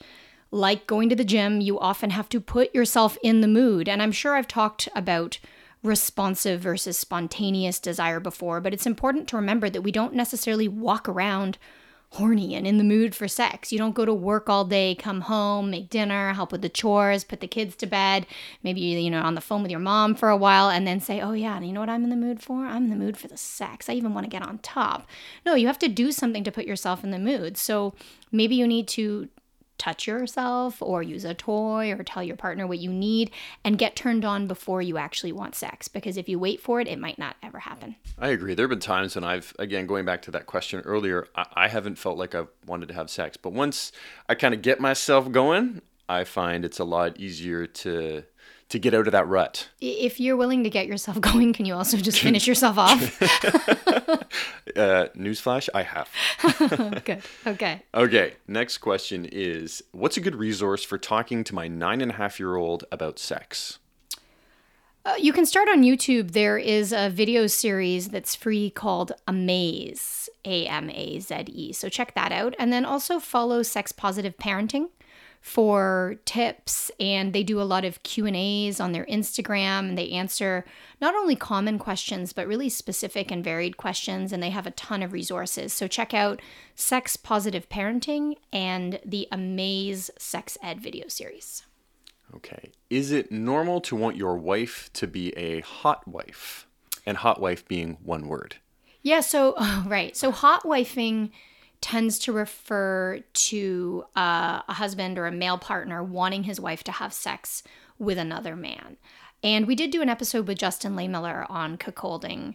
[0.51, 3.89] Like going to the gym, you often have to put yourself in the mood.
[3.89, 5.39] And I'm sure I've talked about
[5.85, 11.09] responsive versus spontaneous desire before, but it's important to remember that we don't necessarily walk
[11.09, 11.59] around
[12.13, 13.73] horny and in the mood for sex.
[13.73, 17.25] You don't go to work all day, come home, make dinner, help with the chores,
[17.25, 18.27] put the kids to bed,
[18.63, 21.21] maybe you know on the phone with your mom for a while and then say,
[21.23, 22.67] "Oh yeah, and you know what I'm in the mood for?
[22.67, 23.89] I'm in the mood for the sex.
[23.89, 25.09] I even want to get on top."
[25.47, 27.57] No, you have to do something to put yourself in the mood.
[27.57, 27.95] So
[28.31, 29.29] maybe you need to
[29.83, 33.31] touch yourself or use a toy or tell your partner what you need
[33.65, 36.87] and get turned on before you actually want sex because if you wait for it
[36.87, 38.55] it might not ever happen I agree.
[38.55, 41.69] There have been times when I've, again, going back to that question earlier, I, I
[41.69, 43.37] haven't felt like I've wanted to have sex.
[43.37, 43.91] But once
[44.29, 48.23] I kind of get myself going, I find it's a lot easier to
[48.73, 49.69] to get out of that rut.
[49.81, 53.21] if you're willing to get yourself going can you also just finish yourself off
[54.75, 56.09] Uh, newsflash, I have.
[57.05, 62.01] good okay Okay, next question is What's a good resource for talking to my nine
[62.01, 63.79] and a half year old about sex?
[65.05, 66.31] Uh, you can start on YouTube.
[66.31, 71.73] There is a video series that's free called Amaze, A M A Z E.
[71.73, 72.55] So check that out.
[72.59, 74.89] And then also follow Sex Positive Parenting
[75.43, 80.65] for tips and they do a lot of q&a's on their instagram and they answer
[81.01, 85.03] not only common questions but really specific and varied questions and they have a ton
[85.03, 86.41] of resources so check out
[86.75, 91.65] sex positive parenting and the amaze sex ed video series
[92.35, 92.71] Okay.
[92.89, 96.67] Is it normal to want your wife to be a hot wife?
[97.05, 98.57] And hot wife being one word.
[99.03, 100.17] Yeah, so oh, right.
[100.17, 101.31] So hot wifing
[101.83, 106.93] tends to refer to uh, a husband or a male partner wanting his wife to
[106.93, 107.63] have sex
[107.99, 108.97] with another man.
[109.45, 112.55] And we did do an episode with Justin Lehmiller on cuckolding.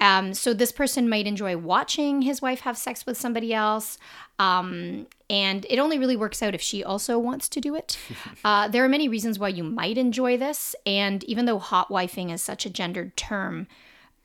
[0.00, 3.98] Um, so this person might enjoy watching his wife have sex with somebody else.
[4.38, 7.98] Um, and it only really works out if she also wants to do it.
[8.44, 10.74] Uh, there are many reasons why you might enjoy this.
[10.86, 13.66] And even though hot wifing is such a gendered term,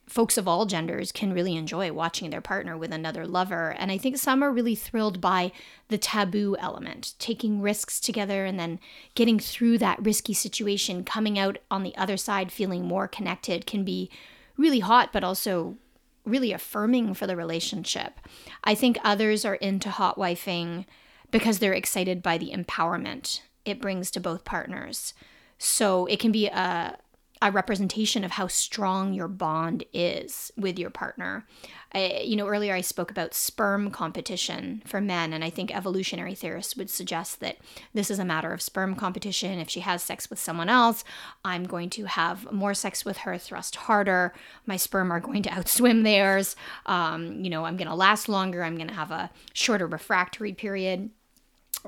[0.08, 3.76] folks of all genders can really enjoy watching their partner with another lover.
[3.78, 5.52] And I think some are really thrilled by
[5.88, 8.80] the taboo element, taking risks together and then
[9.16, 13.84] getting through that risky situation, coming out on the other side feeling more connected can
[13.84, 14.10] be
[14.58, 15.78] really hot, but also
[16.26, 18.20] really affirming for the relationship.
[18.64, 20.86] I think others are into hot wifing
[21.32, 25.14] because they're excited by the empowerment it brings to both partners.
[25.58, 26.98] So it can be a
[27.44, 31.46] a representation of how strong your bond is with your partner.
[31.94, 36.36] I, you know, earlier I spoke about sperm competition for men, and I think evolutionary
[36.36, 37.58] theorists would suggest that
[37.94, 39.60] this is a matter of sperm competition.
[39.60, 41.04] If she has sex with someone else,
[41.44, 44.34] I'm going to have more sex with her, thrust harder.
[44.66, 46.56] My sperm are going to outswim theirs.
[46.86, 48.64] Um, you know, I'm going to last longer.
[48.64, 51.10] I'm going to have a shorter refractory period.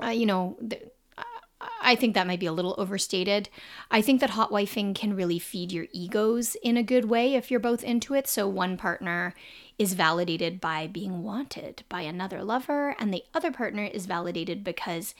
[0.02, 0.90] Uh, you know, th-
[1.60, 3.48] I think that might be a little overstated.
[3.90, 7.50] I think that hot wifing can really feed your egos in a good way if
[7.50, 8.28] you're both into it.
[8.28, 9.34] So one partner
[9.78, 15.14] is validated by being wanted by another lover, and the other partner is validated because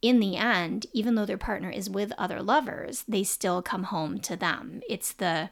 [0.00, 4.18] in the end, even though their partner is with other lovers, they still come home
[4.20, 4.80] to them.
[4.88, 5.50] It's the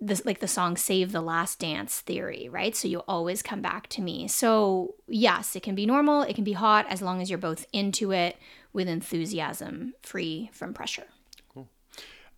[0.00, 3.88] this like the song save the last dance theory right so you always come back
[3.88, 7.28] to me so yes it can be normal it can be hot as long as
[7.28, 8.36] you're both into it
[8.78, 11.08] with enthusiasm free from pressure.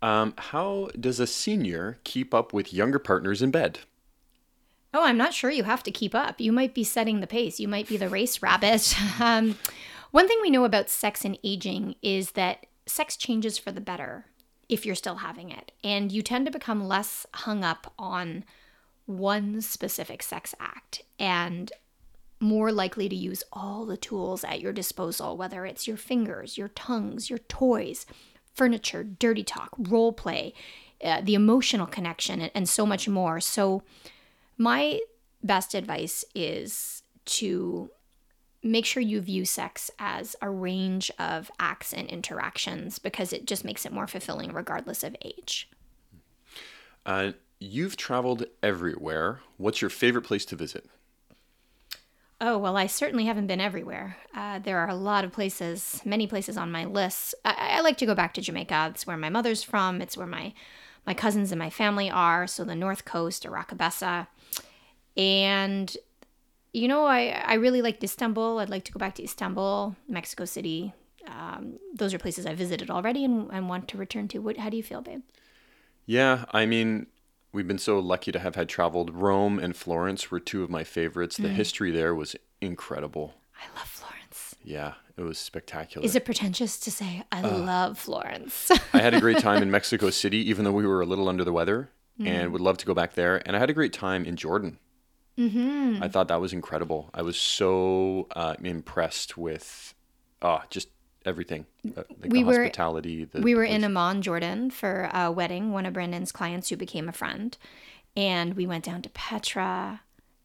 [0.00, 3.81] Um, how does a senior keep up with younger partners in bed?
[4.92, 6.40] oh i'm not sure you have to keep up.
[6.40, 7.61] You might be setting the pace.
[7.61, 8.96] You might be the race rabbit.
[9.20, 9.59] Um,
[10.12, 14.24] one thing we know about sex and aging is that sex changes for the better
[14.68, 15.70] if you're still having it.
[15.85, 18.44] And you tend to become less hung up on
[19.07, 21.03] one specific sex act.
[21.18, 21.70] And
[22.40, 26.68] more likely to use all the tools at your disposal, whether it's your fingers, your
[26.68, 28.07] tongues, your toys,
[28.55, 30.55] furniture, dirty talk, role play,
[31.05, 33.40] uh, the emotional connection, and, and so much more.
[33.40, 33.83] So,
[34.57, 35.00] my
[35.42, 37.90] best advice is to
[38.62, 43.64] make sure you view sex as a range of acts and interactions because it just
[43.64, 45.70] makes it more fulfilling regardless of age.
[47.07, 49.40] Uh, you've traveled everywhere.
[49.57, 50.87] What's your favorite place to visit?
[52.42, 54.16] Oh, well, I certainly haven't been everywhere.
[54.35, 57.35] Uh, there are a lot of places, many places on my list.
[57.44, 58.92] I, I like to go back to Jamaica.
[58.94, 60.55] It's where my mother's from, it's where my,
[61.07, 62.46] my cousins and my family are.
[62.46, 64.29] So the North Coast, Oracabessa.
[65.16, 65.94] And
[66.72, 68.59] you know, I, I really liked Istanbul.
[68.59, 70.92] I'd like to go back to Istanbul, Mexico City.
[71.26, 74.38] Um, those are places I visited already and, and want to return to.
[74.38, 75.22] What, how do you feel, babe?
[76.07, 77.07] Yeah, I mean,
[77.52, 79.14] we've been so lucky to have had traveled.
[79.14, 81.36] Rome and Florence were two of my favorites.
[81.36, 83.34] The history there was incredible.
[83.56, 84.54] I love Florence.
[84.62, 86.04] Yeah, it was spectacular.
[86.04, 88.70] Is it pretentious to say I love Florence?
[88.92, 91.44] I had a great time in Mexico City, even though we were a little under
[91.44, 91.90] the weather,
[92.22, 93.42] and would love to go back there.
[93.46, 94.78] And I had a great time in Jordan.
[95.38, 96.02] Mm-hmm.
[96.02, 97.08] I thought that was incredible.
[97.14, 99.94] I was so uh, impressed with
[100.42, 100.88] uh, just
[101.26, 101.66] everything.
[101.87, 103.24] Uh, like We the were- hospitality.
[103.24, 103.85] The, we were the in.
[103.85, 107.56] Amman, Jordan for a wedding, one of Brandon's clients who became a friend.
[108.16, 110.00] And we went down to Petra,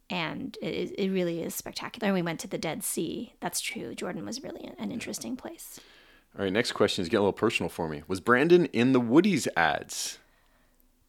[0.10, 2.08] and it, it really is spectacular.
[2.08, 3.34] And we went to the Dead Sea.
[3.40, 3.96] That's true.
[3.96, 5.80] Jordan was really an interesting place.
[6.38, 8.04] All right, next question is getting a little personal for me.
[8.08, 10.20] Was Brandon in the Woody's ads?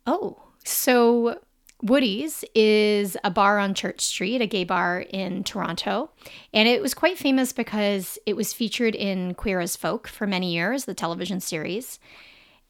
[0.07, 1.41] Oh, so
[1.83, 6.11] Woody's is a bar on Church Street, a gay bar in Toronto.
[6.53, 10.55] And it was quite famous because it was featured in Queer as Folk for many
[10.55, 11.99] years, the television series.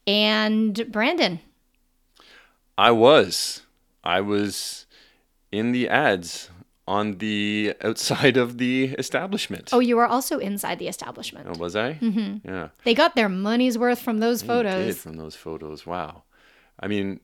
[0.07, 1.41] And Brandon,
[2.77, 3.63] I was.
[4.03, 4.87] I was
[5.53, 6.51] in the ads
[6.89, 9.71] on the outside of the establishment.
[9.73, 11.49] oh, you were also inside the establishment.
[11.51, 11.95] Oh, was I?
[11.95, 12.49] Mm-hmm.
[12.49, 12.69] Yeah.
[12.85, 14.99] They got their money's worth from those Did photos.
[14.99, 15.87] from those photos.
[15.87, 16.23] Wow.
[16.79, 17.21] I mean,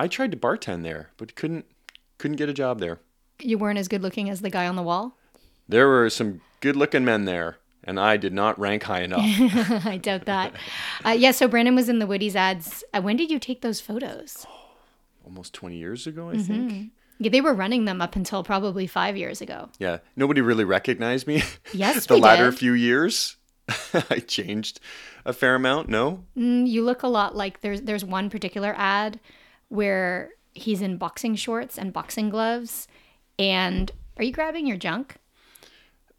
[0.00, 1.66] I tried to bartend there, but couldn't
[2.18, 2.98] couldn't get a job there.
[3.40, 5.16] You weren't as good looking as the guy on the wall.
[5.68, 9.24] There were some good-looking men there, and I did not rank high enough.
[9.86, 10.52] I doubt that.
[11.04, 12.82] Uh, yeah, so Brandon was in the Woody's ads.
[12.92, 14.46] Uh, when did you take those photos?
[15.24, 16.68] Almost 20 years ago, I Mm-hmm.
[16.68, 16.90] think.
[17.22, 19.68] Yeah, they were running them up until probably five years ago.
[19.78, 19.98] Yeah.
[20.16, 21.42] Nobody really recognized me.
[21.72, 22.58] Yes, the latter did.
[22.58, 23.36] few years,
[24.10, 24.80] I changed
[25.24, 25.88] a fair amount.
[25.88, 26.24] No.
[26.36, 29.20] Mm, You look a lot like there's there's one particular ad
[29.70, 32.86] where he's in boxing shorts and boxing gloves.
[33.38, 35.16] And are you grabbing your junk?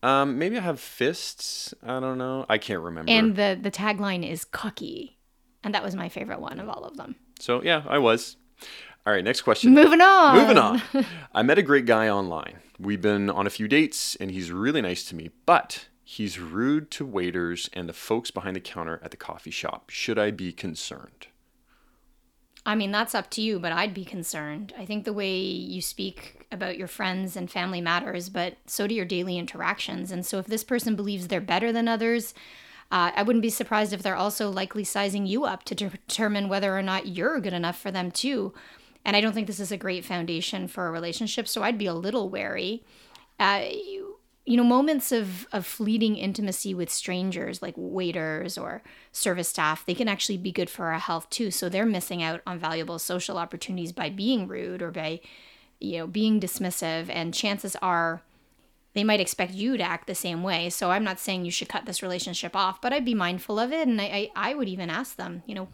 [0.02, 1.76] Um, maybe I have fists.
[1.84, 2.46] I don't know.
[2.50, 3.12] I can't remember.
[3.12, 5.20] And the the tagline is cocky,
[5.64, 7.16] and that was my favorite one of all of them.
[7.40, 8.38] so yeah, I was.
[9.06, 9.74] All right, next question.
[9.74, 10.38] Moving on.
[10.38, 10.82] Moving on.
[11.34, 12.58] I met a great guy online.
[12.80, 16.92] We've been on a few dates, and he's really nice to me, but he's rude
[16.92, 19.90] to waiters and the folks behind the counter at the coffee shop.
[19.90, 21.28] Should I be concerned?
[22.66, 24.74] I mean, that's up to you, but I'd be concerned.
[24.78, 28.94] I think the way you speak about your friends and family matters, but so do
[28.94, 30.12] your daily interactions.
[30.12, 32.36] And so if this person believes they're better than others,
[32.92, 36.78] uh, I wouldn't be surprised if they're also likely sizing you up to determine whether
[36.78, 38.54] or not you're good enough for them, too.
[39.04, 41.88] And I don't think this is a great foundation for a relationship, so I'd be
[41.88, 42.84] a little wary.
[43.40, 43.64] Uh,
[44.46, 49.94] you, know, moments of, of fleeting intimacy with strangers like waiters or service staff, they
[49.94, 51.52] can actually be good for our health too.
[51.52, 55.22] So they're missing out on valuable social opportunities by being rude or by,
[55.80, 57.06] you know, being dismissive.
[57.10, 58.22] And chances are
[58.94, 60.70] they might expect you to act the same way.
[60.70, 63.72] So I'm not saying you should cut this relationship off, but I'd be mindful of
[63.72, 63.88] it.
[63.88, 65.68] And I, I, I would even ask them, you know,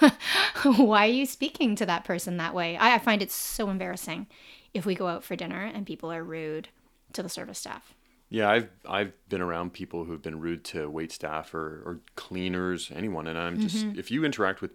[0.76, 2.76] why are you speaking to that person that way?
[2.76, 4.28] I, I find it so embarrassing
[4.72, 6.68] if we go out for dinner and people are rude
[7.14, 7.94] to the service staff.
[8.28, 12.90] Yeah, I've I've been around people who've been rude to wait staff or, or cleaners,
[12.94, 13.98] anyone, and I'm just mm-hmm.
[13.98, 14.72] if you interact with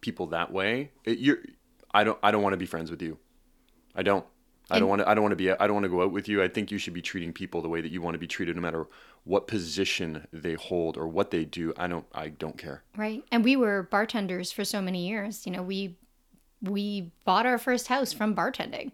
[0.00, 1.38] people that way, it, you're
[1.92, 3.18] I don't I don't want to be friends with you.
[3.94, 4.24] I don't.
[4.70, 5.08] I don't want to.
[5.08, 5.50] I don't want to be.
[5.50, 6.42] I don't want to go out with you.
[6.42, 8.54] I think you should be treating people the way that you want to be treated,
[8.54, 8.86] no matter
[9.24, 11.72] what position they hold or what they do.
[11.76, 12.04] I don't.
[12.12, 12.82] I don't care.
[12.96, 13.24] Right.
[13.32, 15.46] And we were bartenders for so many years.
[15.46, 15.96] You know, we
[16.60, 18.92] we bought our first house from bartending.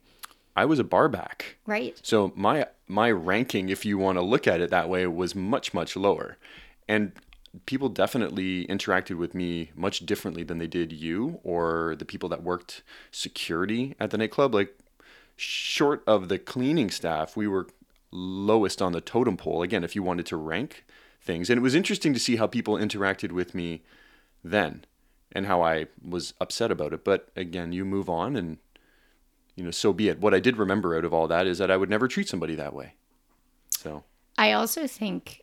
[0.56, 1.56] I was a barback.
[1.66, 1.98] Right.
[2.02, 5.72] So my my ranking, if you want to look at it that way, was much
[5.72, 6.36] much lower,
[6.88, 7.12] and
[7.66, 12.42] people definitely interacted with me much differently than they did you or the people that
[12.42, 14.54] worked security at the nightclub.
[14.54, 14.76] Like
[15.36, 17.68] short of the cleaning staff, we were
[18.10, 19.62] lowest on the totem pole.
[19.62, 20.84] Again, if you wanted to rank
[21.20, 23.82] things, and it was interesting to see how people interacted with me
[24.42, 24.84] then
[25.32, 27.04] and how I was upset about it.
[27.04, 28.58] But again, you move on and
[29.54, 30.20] you know, so be it.
[30.20, 32.54] What I did remember out of all that is that I would never treat somebody
[32.56, 32.94] that way.
[33.70, 34.04] So,
[34.36, 35.42] I also think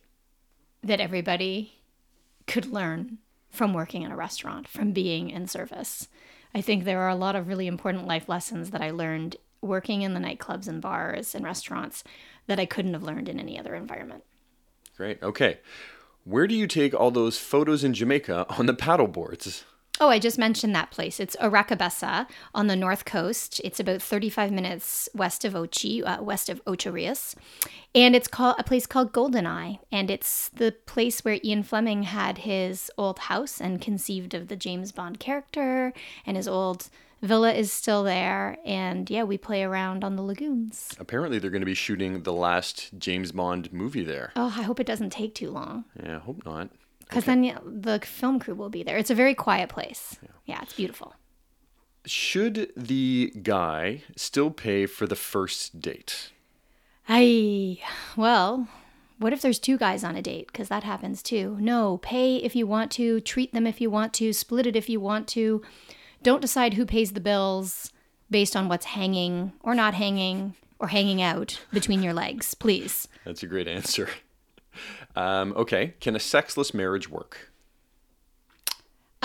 [0.82, 1.80] that everybody
[2.46, 3.18] could learn
[3.50, 6.08] from working in a restaurant, from being in service.
[6.54, 10.02] I think there are a lot of really important life lessons that I learned working
[10.02, 12.02] in the nightclubs and bars and restaurants
[12.46, 14.24] that I couldn't have learned in any other environment.
[14.96, 15.22] great.
[15.22, 15.60] Okay.
[16.24, 19.64] Where do you take all those photos in Jamaica on the paddle boards?
[20.02, 21.20] Oh, I just mentioned that place.
[21.20, 23.60] It's Oracabessa on the north coast.
[23.62, 27.36] It's about 35 minutes west of Ochi, uh, west of Ocho Rios.
[27.94, 29.78] And it's called a place called Goldeneye.
[29.92, 34.56] And it's the place where Ian Fleming had his old house and conceived of the
[34.56, 35.92] James Bond character.
[36.26, 36.90] And his old
[37.22, 38.56] villa is still there.
[38.64, 40.96] And yeah, we play around on the lagoons.
[40.98, 44.32] Apparently, they're going to be shooting the last James Bond movie there.
[44.34, 45.84] Oh, I hope it doesn't take too long.
[46.02, 46.70] Yeah, I hope not.
[47.12, 48.96] Because then yeah, the film crew will be there.
[48.96, 50.18] It's a very quiet place.
[50.46, 51.14] yeah it's beautiful.
[52.06, 56.32] Should the guy still pay for the first date?
[57.06, 57.78] I
[58.16, 58.66] well,
[59.18, 60.46] what if there's two guys on a date?
[60.46, 61.58] Because that happens too.
[61.60, 64.88] No, pay if you want to, treat them if you want to, split it if
[64.88, 65.62] you want to.
[66.22, 67.92] Don't decide who pays the bills
[68.30, 73.06] based on what's hanging or not hanging or hanging out between your legs, please.
[73.26, 74.08] That's a great answer.
[75.14, 77.52] Um, okay, can a sexless marriage work?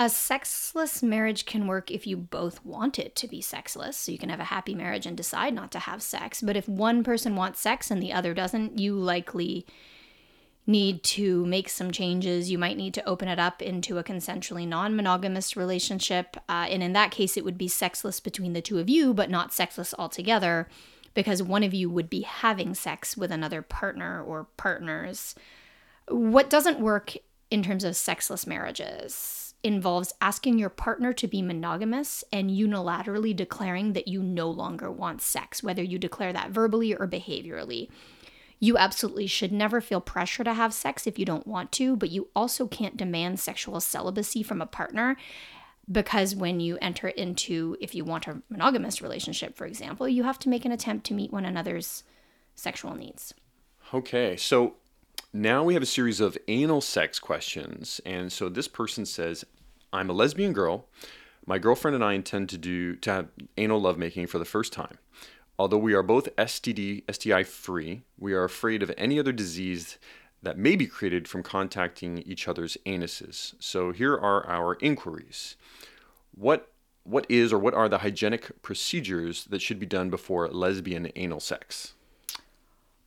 [0.00, 3.96] A sexless marriage can work if you both want it to be sexless.
[3.96, 6.40] So you can have a happy marriage and decide not to have sex.
[6.40, 9.66] But if one person wants sex and the other doesn't, you likely
[10.68, 12.50] need to make some changes.
[12.50, 16.36] You might need to open it up into a consensually non monogamous relationship.
[16.48, 19.30] Uh, and in that case, it would be sexless between the two of you, but
[19.30, 20.68] not sexless altogether
[21.14, 25.34] because one of you would be having sex with another partner or partners.
[26.10, 27.16] What doesn't work
[27.50, 33.92] in terms of sexless marriages involves asking your partner to be monogamous and unilaterally declaring
[33.92, 37.88] that you no longer want sex, whether you declare that verbally or behaviorally.
[38.60, 42.10] You absolutely should never feel pressure to have sex if you don't want to, but
[42.10, 45.16] you also can't demand sexual celibacy from a partner
[45.90, 50.38] because when you enter into, if you want a monogamous relationship, for example, you have
[50.40, 52.04] to make an attempt to meet one another's
[52.54, 53.32] sexual needs.
[53.94, 54.74] Okay, so
[55.32, 58.00] now we have a series of anal sex questions.
[58.06, 59.44] And so this person says,
[59.92, 60.86] I'm a lesbian girl.
[61.46, 64.98] My girlfriend and I intend to do to have anal lovemaking for the first time.
[65.58, 69.98] Although we are both STD, STI free, we are afraid of any other disease
[70.42, 73.54] that may be created from contacting each other's anuses.
[73.58, 75.56] So here are our inquiries.
[76.34, 76.72] What
[77.02, 81.40] what is or what are the hygienic procedures that should be done before lesbian anal
[81.40, 81.94] sex?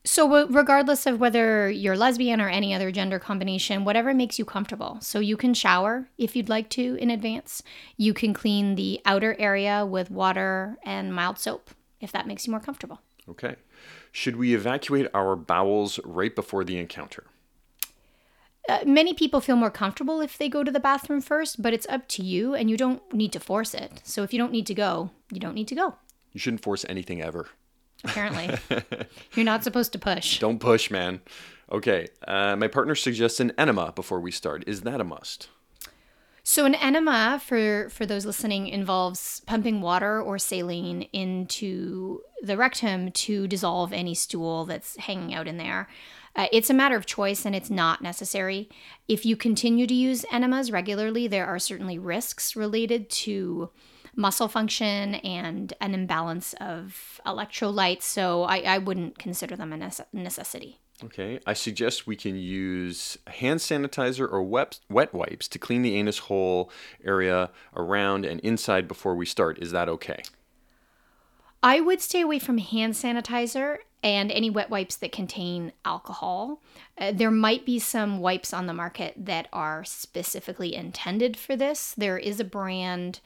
[0.04, 4.98] So, regardless of whether you're lesbian or any other gender combination, whatever makes you comfortable.
[5.00, 7.62] So, you can shower if you'd like to in advance.
[7.96, 12.50] You can clean the outer area with water and mild soap if that makes you
[12.50, 13.00] more comfortable.
[13.28, 13.54] Okay.
[14.10, 17.24] Should we evacuate our bowels right before the encounter?
[18.68, 21.86] Uh, many people feel more comfortable if they go to the bathroom first, but it's
[21.88, 24.00] up to you and you don't need to force it.
[24.02, 25.94] So, if you don't need to go, you don't need to go.
[26.32, 27.50] You shouldn't force anything ever
[28.04, 28.58] apparently.
[29.34, 30.38] You're not supposed to push.
[30.38, 31.20] Don't push, man.
[31.70, 32.08] Okay.
[32.26, 34.64] Uh, my partner suggests an enema before we start.
[34.66, 35.48] Is that a must?
[36.44, 43.12] So an enema, for for those listening, involves pumping water or saline into the rectum
[43.12, 45.88] to dissolve any stool that's hanging out in there.
[46.34, 48.68] Uh, it's a matter of choice and it's not necessary.
[49.06, 53.70] If you continue to use enemas regularly, there are certainly risks related to
[54.14, 58.02] muscle function and an imbalance of electrolytes.
[58.02, 60.78] So I, I wouldn't consider them a necessity.
[61.04, 61.40] Okay.
[61.46, 66.18] I suggest we can use hand sanitizer or wet, wet wipes to clean the anus
[66.18, 66.70] hole
[67.04, 69.58] area around and inside before we start.
[69.58, 70.22] Is that okay?
[71.62, 76.60] I would stay away from hand sanitizer and any wet wipes that contain alcohol.
[76.98, 81.94] Uh, there might be some wipes on the market that are specifically intended for this.
[81.96, 83.20] There is a brand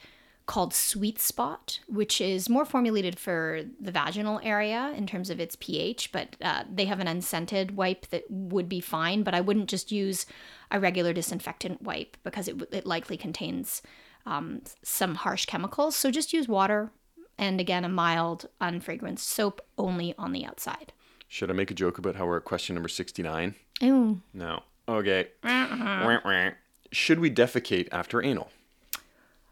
[0.47, 5.57] called Sweet Spot, which is more formulated for the vaginal area in terms of its
[5.57, 9.23] pH, but uh, they have an unscented wipe that would be fine.
[9.23, 10.25] But I wouldn't just use
[10.71, 13.83] a regular disinfectant wipe because it, it likely contains
[14.25, 15.97] um, some harsh chemicals.
[15.97, 16.91] So just use water
[17.39, 20.93] and again, a mild, unfragranced soap only on the outside.
[21.29, 23.55] Should I make a joke about how we're at question number 69?
[23.83, 24.21] Ooh.
[24.33, 24.63] No.
[24.89, 25.29] Okay.
[25.43, 26.51] Uh-huh.
[26.93, 28.51] Should we defecate after anal?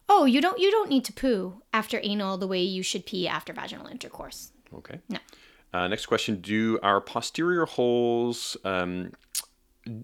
[0.09, 3.27] Oh, you don't you don't need to poo after anal the way you should pee
[3.27, 4.53] after vaginal intercourse.
[4.75, 5.01] Okay.
[5.09, 5.19] No.
[5.73, 9.13] Uh, next question: Do our posterior holes, um,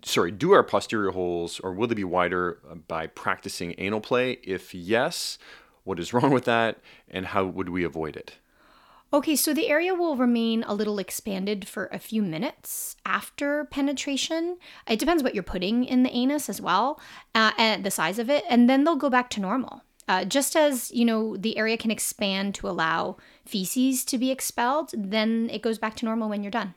[0.02, 4.38] sorry, do our posterior holes, or will they be wider uh, by practicing anal play?
[4.42, 5.38] If yes,
[5.84, 6.78] what is wrong with that,
[7.08, 8.38] and how would we avoid it?
[9.12, 14.56] Okay, so the area will remain a little expanded for a few minutes after penetration.
[14.88, 17.00] It depends what you're putting in the anus as well,
[17.34, 19.82] uh, and the size of it, and then they'll go back to normal.
[20.10, 24.90] Uh, just as you know the area can expand to allow feces to be expelled,
[24.96, 26.74] then it goes back to normal when you're done.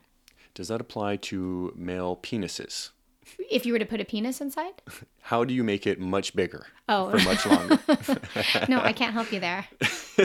[0.54, 2.92] Does that apply to male penises?
[3.50, 4.84] If you were to put a penis inside?
[5.22, 6.68] How do you make it much bigger?
[6.88, 7.80] Oh, for much longer.
[8.70, 9.66] no, I can't help you there.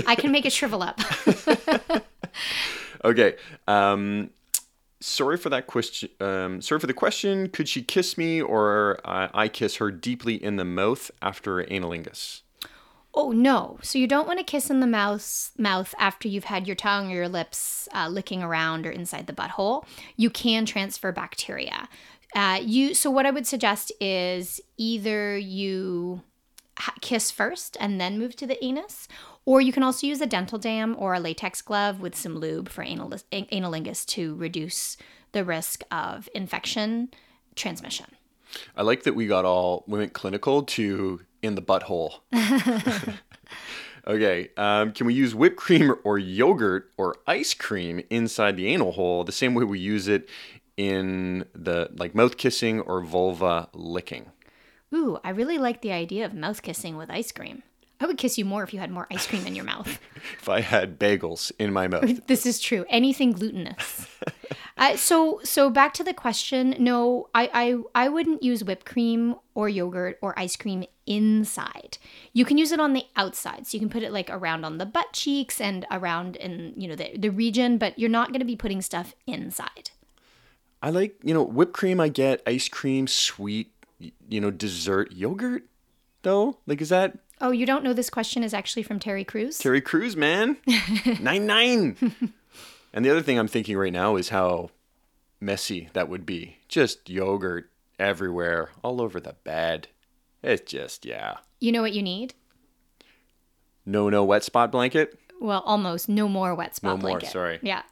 [0.06, 1.00] I can make it shrivel up.
[3.04, 3.36] okay.
[3.66, 4.28] Um,
[5.00, 6.10] sorry for that question.
[6.20, 7.48] Um, sorry for the question.
[7.48, 12.42] Could she kiss me or uh, I kiss her deeply in the mouth after analingus?
[13.20, 13.80] Oh no!
[13.82, 17.10] So you don't want to kiss in the mouth mouth after you've had your tongue
[17.10, 19.84] or your lips uh, licking around or inside the butthole.
[20.16, 21.88] You can transfer bacteria.
[22.32, 26.22] Uh, you so what I would suggest is either you
[27.00, 29.08] kiss first and then move to the anus,
[29.44, 32.68] or you can also use a dental dam or a latex glove with some lube
[32.68, 34.96] for anal- analingus to reduce
[35.32, 37.08] the risk of infection
[37.56, 38.06] transmission.
[38.76, 42.20] I like that we got all we went clinical to in the butthole.
[44.08, 44.48] Okay.
[44.56, 49.22] Um, can we use whipped cream or yogurt or ice cream inside the anal hole
[49.22, 50.30] the same way we use it
[50.78, 54.32] in the like mouth kissing or vulva licking?
[54.94, 57.62] Ooh, I really like the idea of mouth kissing with ice cream.
[58.00, 59.98] I would kiss you more if you had more ice cream in your mouth.
[60.40, 62.20] If I had bagels in my mouth.
[62.26, 62.84] This is true.
[62.90, 64.06] Anything glutinous.
[64.76, 66.74] uh, so, so back to the question.
[66.78, 67.48] No, I,
[67.94, 71.98] I, I wouldn't use whipped cream or yogurt or ice cream inside.
[72.32, 74.78] You can use it on the outside, so you can put it like around on
[74.78, 78.40] the butt cheeks and around in you know the the region, but you're not going
[78.40, 79.90] to be putting stuff inside.
[80.82, 83.72] I like, you know, whipped cream I get, ice cream, sweet,
[84.28, 85.64] you know, dessert, yogurt
[86.22, 86.58] though?
[86.66, 89.58] Like is that Oh, you don't know this question is actually from Terry Crews?
[89.58, 90.56] Terry Crews, man?
[91.20, 91.96] nine nine.
[92.92, 94.70] and the other thing I'm thinking right now is how
[95.40, 96.58] messy that would be.
[96.68, 99.88] Just yogurt everywhere, all over the bed.
[100.42, 101.38] It's just, yeah.
[101.60, 102.34] You know what you need?
[103.86, 105.18] No, no wet spot blanket.
[105.40, 107.30] Well, almost no more wet spot No more, blanket.
[107.30, 107.58] sorry.
[107.62, 107.82] Yeah.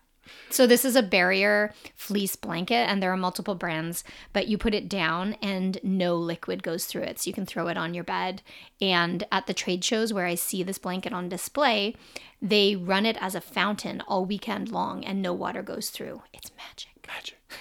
[0.51, 4.75] So this is a barrier fleece blanket and there are multiple brands, but you put
[4.75, 7.21] it down and no liquid goes through it.
[7.21, 8.43] So you can throw it on your bed.
[8.81, 11.95] And at the trade shows where I see this blanket on display,
[12.41, 16.23] they run it as a fountain all weekend long and no water goes through.
[16.33, 17.07] It's magic.
[17.07, 17.39] Magic.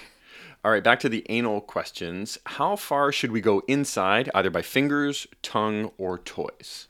[0.63, 2.39] All right, back to the anal questions.
[2.47, 6.87] How far should we go inside, either by fingers, tongue, or toys?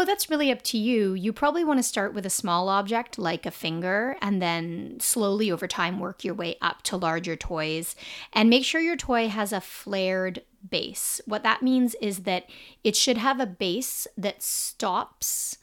[0.00, 1.14] Oh, that's really up to you.
[1.14, 5.50] You probably want to start with a small object like a finger and then slowly
[5.50, 7.96] over time work your way up to larger toys.
[8.32, 11.20] And make sure your toy has a flared base.
[11.26, 12.48] What that means is that
[12.84, 15.58] it should have a base that stops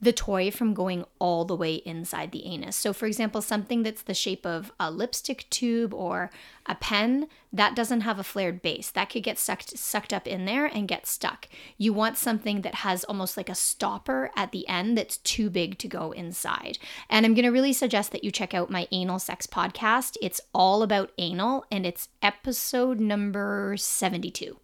[0.00, 2.76] the toy from going all the way inside the anus.
[2.76, 6.30] So, for example, something that's the shape of a lipstick tube or
[6.66, 8.90] a pen, that doesn't have a flared base.
[8.90, 11.48] That could get sucked sucked up in there and get stuck.
[11.78, 15.78] You want something that has almost like a stopper at the end that's too big
[15.78, 16.78] to go inside.
[17.08, 20.16] And I'm going to really suggest that you check out my anal sex podcast.
[20.20, 24.58] It's all about anal and it's episode number 72.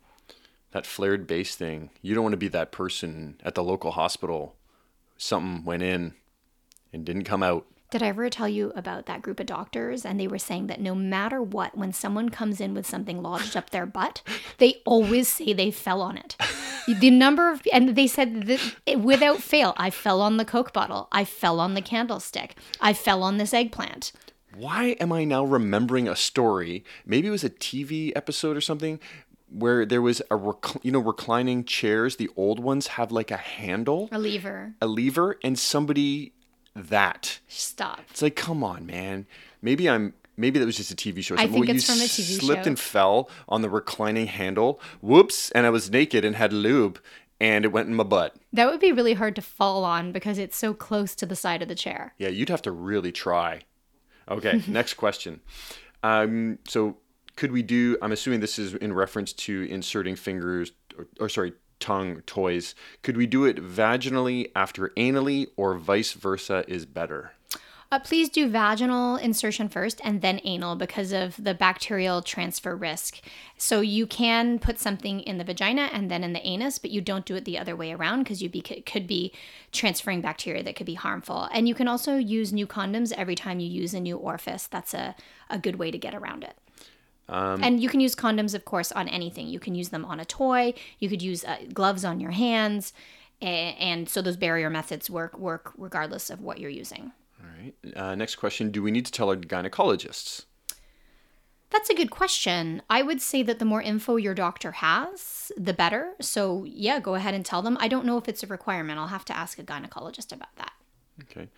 [0.72, 1.90] That flared base thing.
[2.00, 4.56] You don't want to be that person at the local hospital.
[5.22, 6.14] Something went in
[6.92, 7.64] and didn't come out.
[7.92, 10.04] Did I ever tell you about that group of doctors?
[10.04, 13.56] And they were saying that no matter what, when someone comes in with something lodged
[13.56, 14.22] up their butt,
[14.58, 16.36] they always say they fell on it.
[16.88, 21.06] The number of, and they said that without fail, I fell on the Coke bottle.
[21.12, 22.56] I fell on the candlestick.
[22.80, 24.10] I fell on this eggplant.
[24.56, 26.84] Why am I now remembering a story?
[27.06, 28.98] Maybe it was a TV episode or something
[29.52, 32.16] where there was a rec- you know reclining chairs.
[32.16, 34.74] The old ones have like a handle, A lever.
[34.80, 36.32] a lever, and somebody
[36.74, 37.40] that.
[37.48, 38.00] Stop.
[38.10, 39.26] It's like, come on, man.
[39.60, 40.14] Maybe I'm.
[40.36, 41.34] Maybe that was just a TV show.
[41.34, 42.68] I think Well, it's you from a TV Slipped show.
[42.68, 44.80] and fell on the reclining handle.
[45.02, 45.50] Whoops!
[45.50, 46.98] And I was naked and had lube,
[47.38, 48.34] and it went in my butt.
[48.54, 51.60] That would be really hard to fall on because it's so close to the side
[51.60, 52.14] of the chair.
[52.16, 53.60] Yeah, you'd have to really try.
[54.30, 55.40] Okay, next question.
[56.02, 56.96] Um, so
[57.36, 57.96] could we do?
[58.02, 62.74] I'm assuming this is in reference to inserting fingers, or, or sorry, tongue toys.
[63.02, 67.32] Could we do it vaginally after anally, or vice versa is better?
[67.90, 73.20] Uh, please do vaginal insertion first and then anal because of the bacterial transfer risk.
[73.58, 77.02] So you can put something in the vagina and then in the anus, but you
[77.02, 79.30] don't do it the other way around because you be, could be
[79.72, 81.50] transferring bacteria that could be harmful.
[81.52, 84.66] And you can also use new condoms every time you use a new orifice.
[84.66, 85.14] That's a,
[85.50, 86.56] a good way to get around it.
[87.28, 89.48] And you can use condoms, of course, on anything.
[89.48, 90.74] You can use them on a toy.
[90.98, 92.92] You could use uh, gloves on your hands,
[93.40, 97.12] and so those barrier methods work work regardless of what you're using.
[97.40, 97.96] All right.
[97.96, 100.46] Uh, next question: Do we need to tell our gynecologists?
[101.72, 102.82] That's a good question.
[102.90, 106.12] I would say that the more info your doctor has, the better.
[106.20, 107.78] So, yeah, go ahead and tell them.
[107.80, 108.98] I don't know if it's a requirement.
[108.98, 110.72] I'll have to ask a gynecologist about that.
[111.22, 111.48] Okay.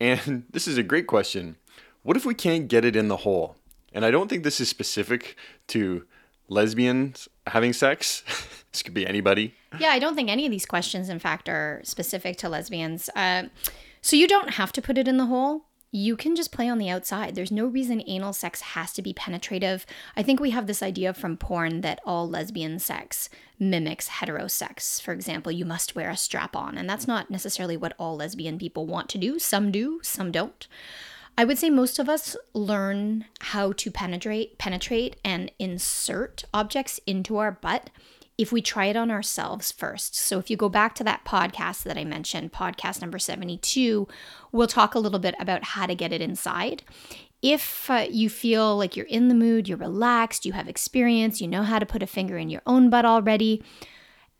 [0.00, 1.56] And this is a great question.
[2.02, 3.56] What if we can't get it in the hole?
[3.92, 5.36] And I don't think this is specific
[5.68, 6.04] to
[6.48, 8.22] lesbians having sex.
[8.72, 9.54] this could be anybody.
[9.78, 13.08] Yeah, I don't think any of these questions, in fact, are specific to lesbians.
[13.16, 13.44] Uh,
[14.02, 15.66] so, you don't have to put it in the hole.
[15.92, 17.34] You can just play on the outside.
[17.34, 19.84] There's no reason anal sex has to be penetrative.
[20.16, 23.28] I think we have this idea from porn that all lesbian sex
[23.58, 25.02] mimics heterosex.
[25.02, 28.56] For example, you must wear a strap on, and that's not necessarily what all lesbian
[28.56, 29.40] people want to do.
[29.40, 30.68] Some do, some don't.
[31.36, 37.38] I would say most of us learn how to penetrate penetrate and insert objects into
[37.38, 37.90] our butt
[38.40, 40.16] if we try it on ourselves first.
[40.16, 44.08] So if you go back to that podcast that I mentioned, podcast number 72,
[44.50, 46.82] we'll talk a little bit about how to get it inside.
[47.42, 51.48] If uh, you feel like you're in the mood, you're relaxed, you have experience, you
[51.48, 53.62] know how to put a finger in your own butt already,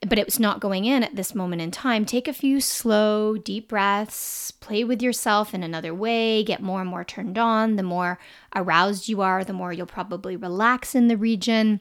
[0.09, 3.68] but it's not going in at this moment in time, take a few slow, deep
[3.68, 7.76] breaths, play with yourself in another way, get more and more turned on.
[7.76, 8.18] The more
[8.57, 11.80] aroused you are, the more you'll probably relax in the region.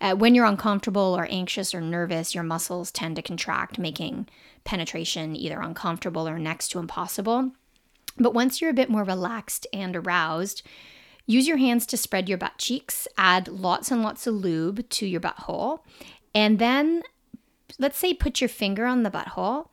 [0.00, 4.28] Uh, when you're uncomfortable or anxious or nervous, your muscles tend to contract, making
[4.64, 7.52] penetration either uncomfortable or next to impossible.
[8.18, 10.62] But once you're a bit more relaxed and aroused,
[11.24, 15.06] use your hands to spread your butt cheeks, add lots and lots of lube to
[15.06, 15.80] your butthole,
[16.34, 17.02] and then
[17.80, 19.68] let's say put your finger on the butthole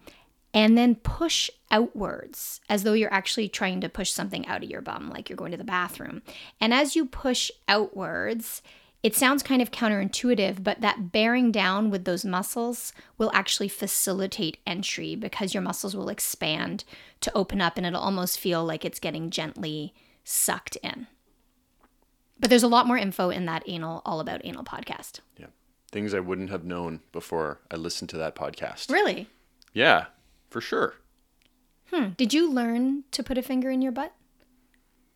[0.54, 4.82] and then push outwards as though you're actually trying to push something out of your
[4.82, 6.24] bum, like you're going to the bathroom.
[6.60, 8.64] And as you push outwards,
[9.04, 14.58] it sounds kind of counterintuitive, but that bearing down with those muscles will actually facilitate
[14.66, 16.86] entry because your muscles will expand
[17.22, 19.94] to open up and it'll almost feel like it's getting gently
[20.24, 21.08] sucked in.
[22.40, 25.20] But there's a lot more info in that anal all about anal podcast.
[25.38, 25.48] Yeah.
[25.92, 28.92] Things I wouldn't have known before I listened to that podcast.
[28.92, 29.30] Really?
[29.74, 30.08] Yeah,
[30.50, 30.96] for sure.
[31.92, 32.10] Hmm.
[32.18, 34.14] Did you learn to put a finger in your butt?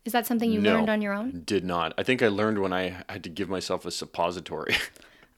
[0.04, 0.74] Is that something you No.
[0.74, 1.42] learned on your own?
[1.44, 1.92] Did not.
[1.98, 4.74] I think I learned when I had to give myself a suppository.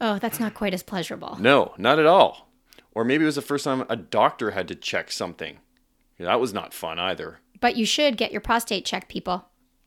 [0.00, 1.36] Oh, that's not quite as pleasurable.
[1.40, 2.50] no, not at all.
[2.94, 5.58] Or maybe it was the first time a doctor had to check something.
[6.18, 7.38] That was not fun either.
[7.60, 9.46] But you should get your prostate checked, people.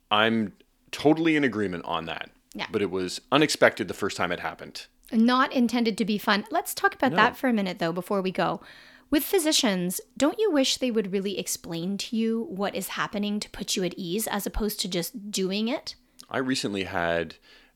[0.10, 0.54] I'm
[0.92, 2.30] totally in agreement on that.
[2.56, 2.68] Yeah.
[2.72, 4.88] But it was unexpected the first time it happened.
[5.12, 6.46] Not intended to be fun.
[6.52, 8.62] Let's talk about that for a minute, though, before we go.
[9.10, 13.50] With physicians, don't you wish they would really explain to you what is happening to
[13.50, 15.96] put you at ease as opposed to just doing it?
[16.30, 17.36] I recently had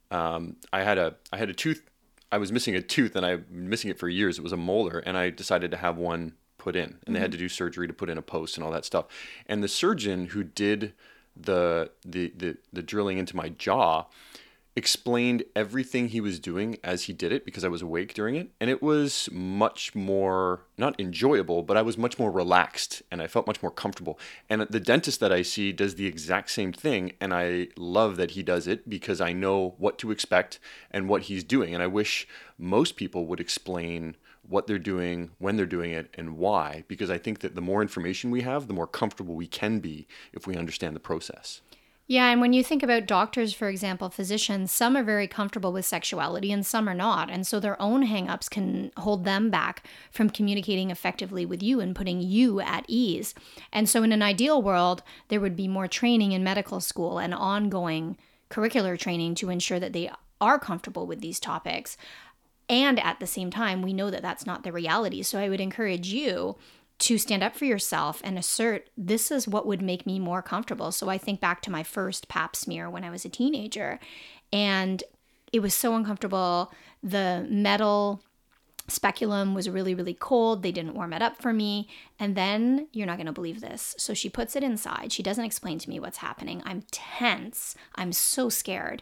[0.10, 1.90] um, I had a I had a tooth
[2.32, 4.38] I was missing a tooth and I've been missing it for years.
[4.38, 7.32] It was a molar and I decided to have one put in and they had
[7.32, 9.06] to do surgery to put in a post and all that stuff.
[9.48, 10.94] And the surgeon who did
[11.36, 14.06] the the the, the drilling into my jaw
[14.76, 18.52] explained everything he was doing as he did it because I was awake during it
[18.60, 23.28] and it was much more not enjoyable but I was much more relaxed and I
[23.28, 24.18] felt much more comfortable
[24.50, 28.32] and the dentist that I see does the exact same thing and I love that
[28.32, 30.60] he does it because I know what to expect
[30.90, 32.26] and what he's doing and I wish
[32.58, 34.16] most people would explain
[34.48, 37.82] what they're doing, when they're doing it, and why, because I think that the more
[37.82, 41.62] information we have, the more comfortable we can be if we understand the process.
[42.12, 45.86] Yeah, and when you think about doctors, for example, physicians, some are very comfortable with
[45.86, 47.30] sexuality and some are not.
[47.30, 51.96] And so their own hangups can hold them back from communicating effectively with you and
[51.96, 53.34] putting you at ease.
[53.72, 57.34] And so, in an ideal world, there would be more training in medical school and
[57.34, 58.18] ongoing
[58.50, 61.96] curricular training to ensure that they are comfortable with these topics.
[62.68, 65.24] And at the same time, we know that that's not the reality.
[65.24, 66.58] So, I would encourage you
[67.02, 70.92] to stand up for yourself and assert this is what would make me more comfortable.
[70.92, 74.00] So I think back to my first pap smear when I was a teenager
[74.54, 75.04] and
[75.52, 76.72] it was so uncomfortable.
[77.02, 78.24] The metal
[78.88, 80.62] speculum was really really cold.
[80.62, 81.90] They didn't warm it up for me.
[82.20, 83.96] And then you're not going to believe this.
[83.98, 85.12] So she puts it inside.
[85.12, 86.62] She doesn't explain to me what's happening.
[86.66, 87.76] I'm tense.
[87.96, 89.02] I'm so scared.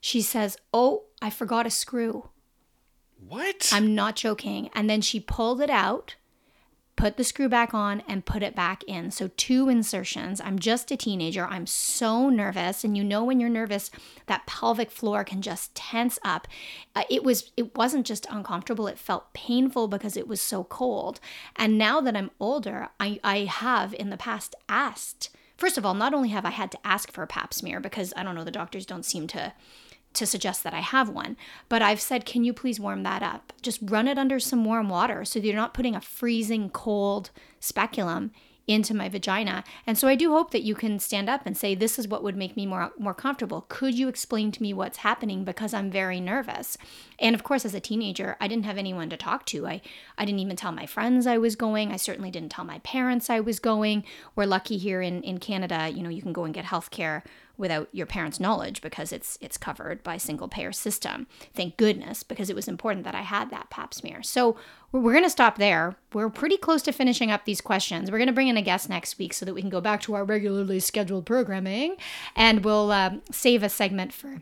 [0.00, 2.28] She says, "Oh, I forgot a screw."
[3.26, 3.70] What?
[3.72, 4.70] I'm not joking.
[4.74, 6.14] And then she pulled it out,
[6.98, 9.12] put the screw back on, and put it back in.
[9.12, 10.40] So, two insertions.
[10.40, 11.46] I'm just a teenager.
[11.46, 12.82] I'm so nervous.
[12.82, 13.92] And you know, when you're nervous,
[14.26, 16.48] that pelvic floor can just tense up.
[16.96, 21.20] Uh, it was, it wasn't just uncomfortable, it felt painful because it was so cold.
[21.54, 25.30] And now that I'm older, I, I have in the past asked.
[25.56, 28.12] First of all, not only have I had to ask for a pap smear because
[28.16, 29.52] I don't know, the doctors don't seem to
[30.18, 31.36] to suggest that I have one.
[31.68, 33.52] But I've said, can you please warm that up?
[33.62, 37.30] Just run it under some warm water so that you're not putting a freezing cold
[37.60, 38.32] speculum
[38.68, 39.64] into my vagina.
[39.86, 42.22] And so I do hope that you can stand up and say, this is what
[42.22, 43.64] would make me more more comfortable.
[43.68, 46.76] Could you explain to me what's happening because I'm very nervous?
[47.18, 49.66] And of course, as a teenager, I didn't have anyone to talk to.
[49.66, 49.80] I,
[50.18, 51.90] I didn't even tell my friends I was going.
[51.90, 54.04] I certainly didn't tell my parents I was going.
[54.36, 57.24] We're lucky here in, in Canada, you know, you can go and get health care
[57.58, 61.26] without your parents' knowledge because it's it's covered by single payer system.
[61.54, 64.22] Thank goodness because it was important that I had that pap smear.
[64.22, 64.56] So
[64.92, 65.96] we're, we're going to stop there.
[66.14, 68.10] We're pretty close to finishing up these questions.
[68.10, 70.00] We're going to bring in a guest next week so that we can go back
[70.02, 71.96] to our regularly scheduled programming,
[72.34, 74.40] and we'll um, save a segment for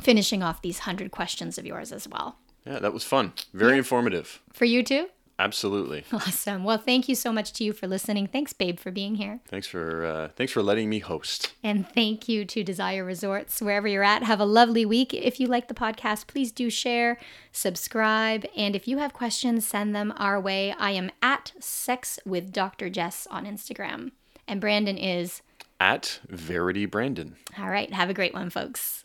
[0.00, 2.36] finishing off these hundred questions of yours as well.
[2.66, 3.32] yeah, that was fun.
[3.54, 4.40] Very informative.
[4.52, 5.08] For you too.
[5.40, 6.04] Absolutely.
[6.12, 6.64] Awesome.
[6.64, 8.26] Well, thank you so much to you for listening.
[8.26, 9.40] Thanks, babe, for being here.
[9.48, 11.52] Thanks for uh, thanks for letting me host.
[11.62, 14.22] And thank you to Desire Resorts, wherever you're at.
[14.22, 15.14] Have a lovely week.
[15.14, 17.18] If you like the podcast, please do share,
[17.52, 20.74] subscribe, and if you have questions, send them our way.
[20.78, 22.90] I am at Sex with Dr.
[22.90, 24.12] Jess on Instagram,
[24.46, 25.40] and Brandon is.
[25.80, 27.36] At Verity Brandon.
[27.58, 27.90] All right.
[27.94, 29.04] Have a great one, folks.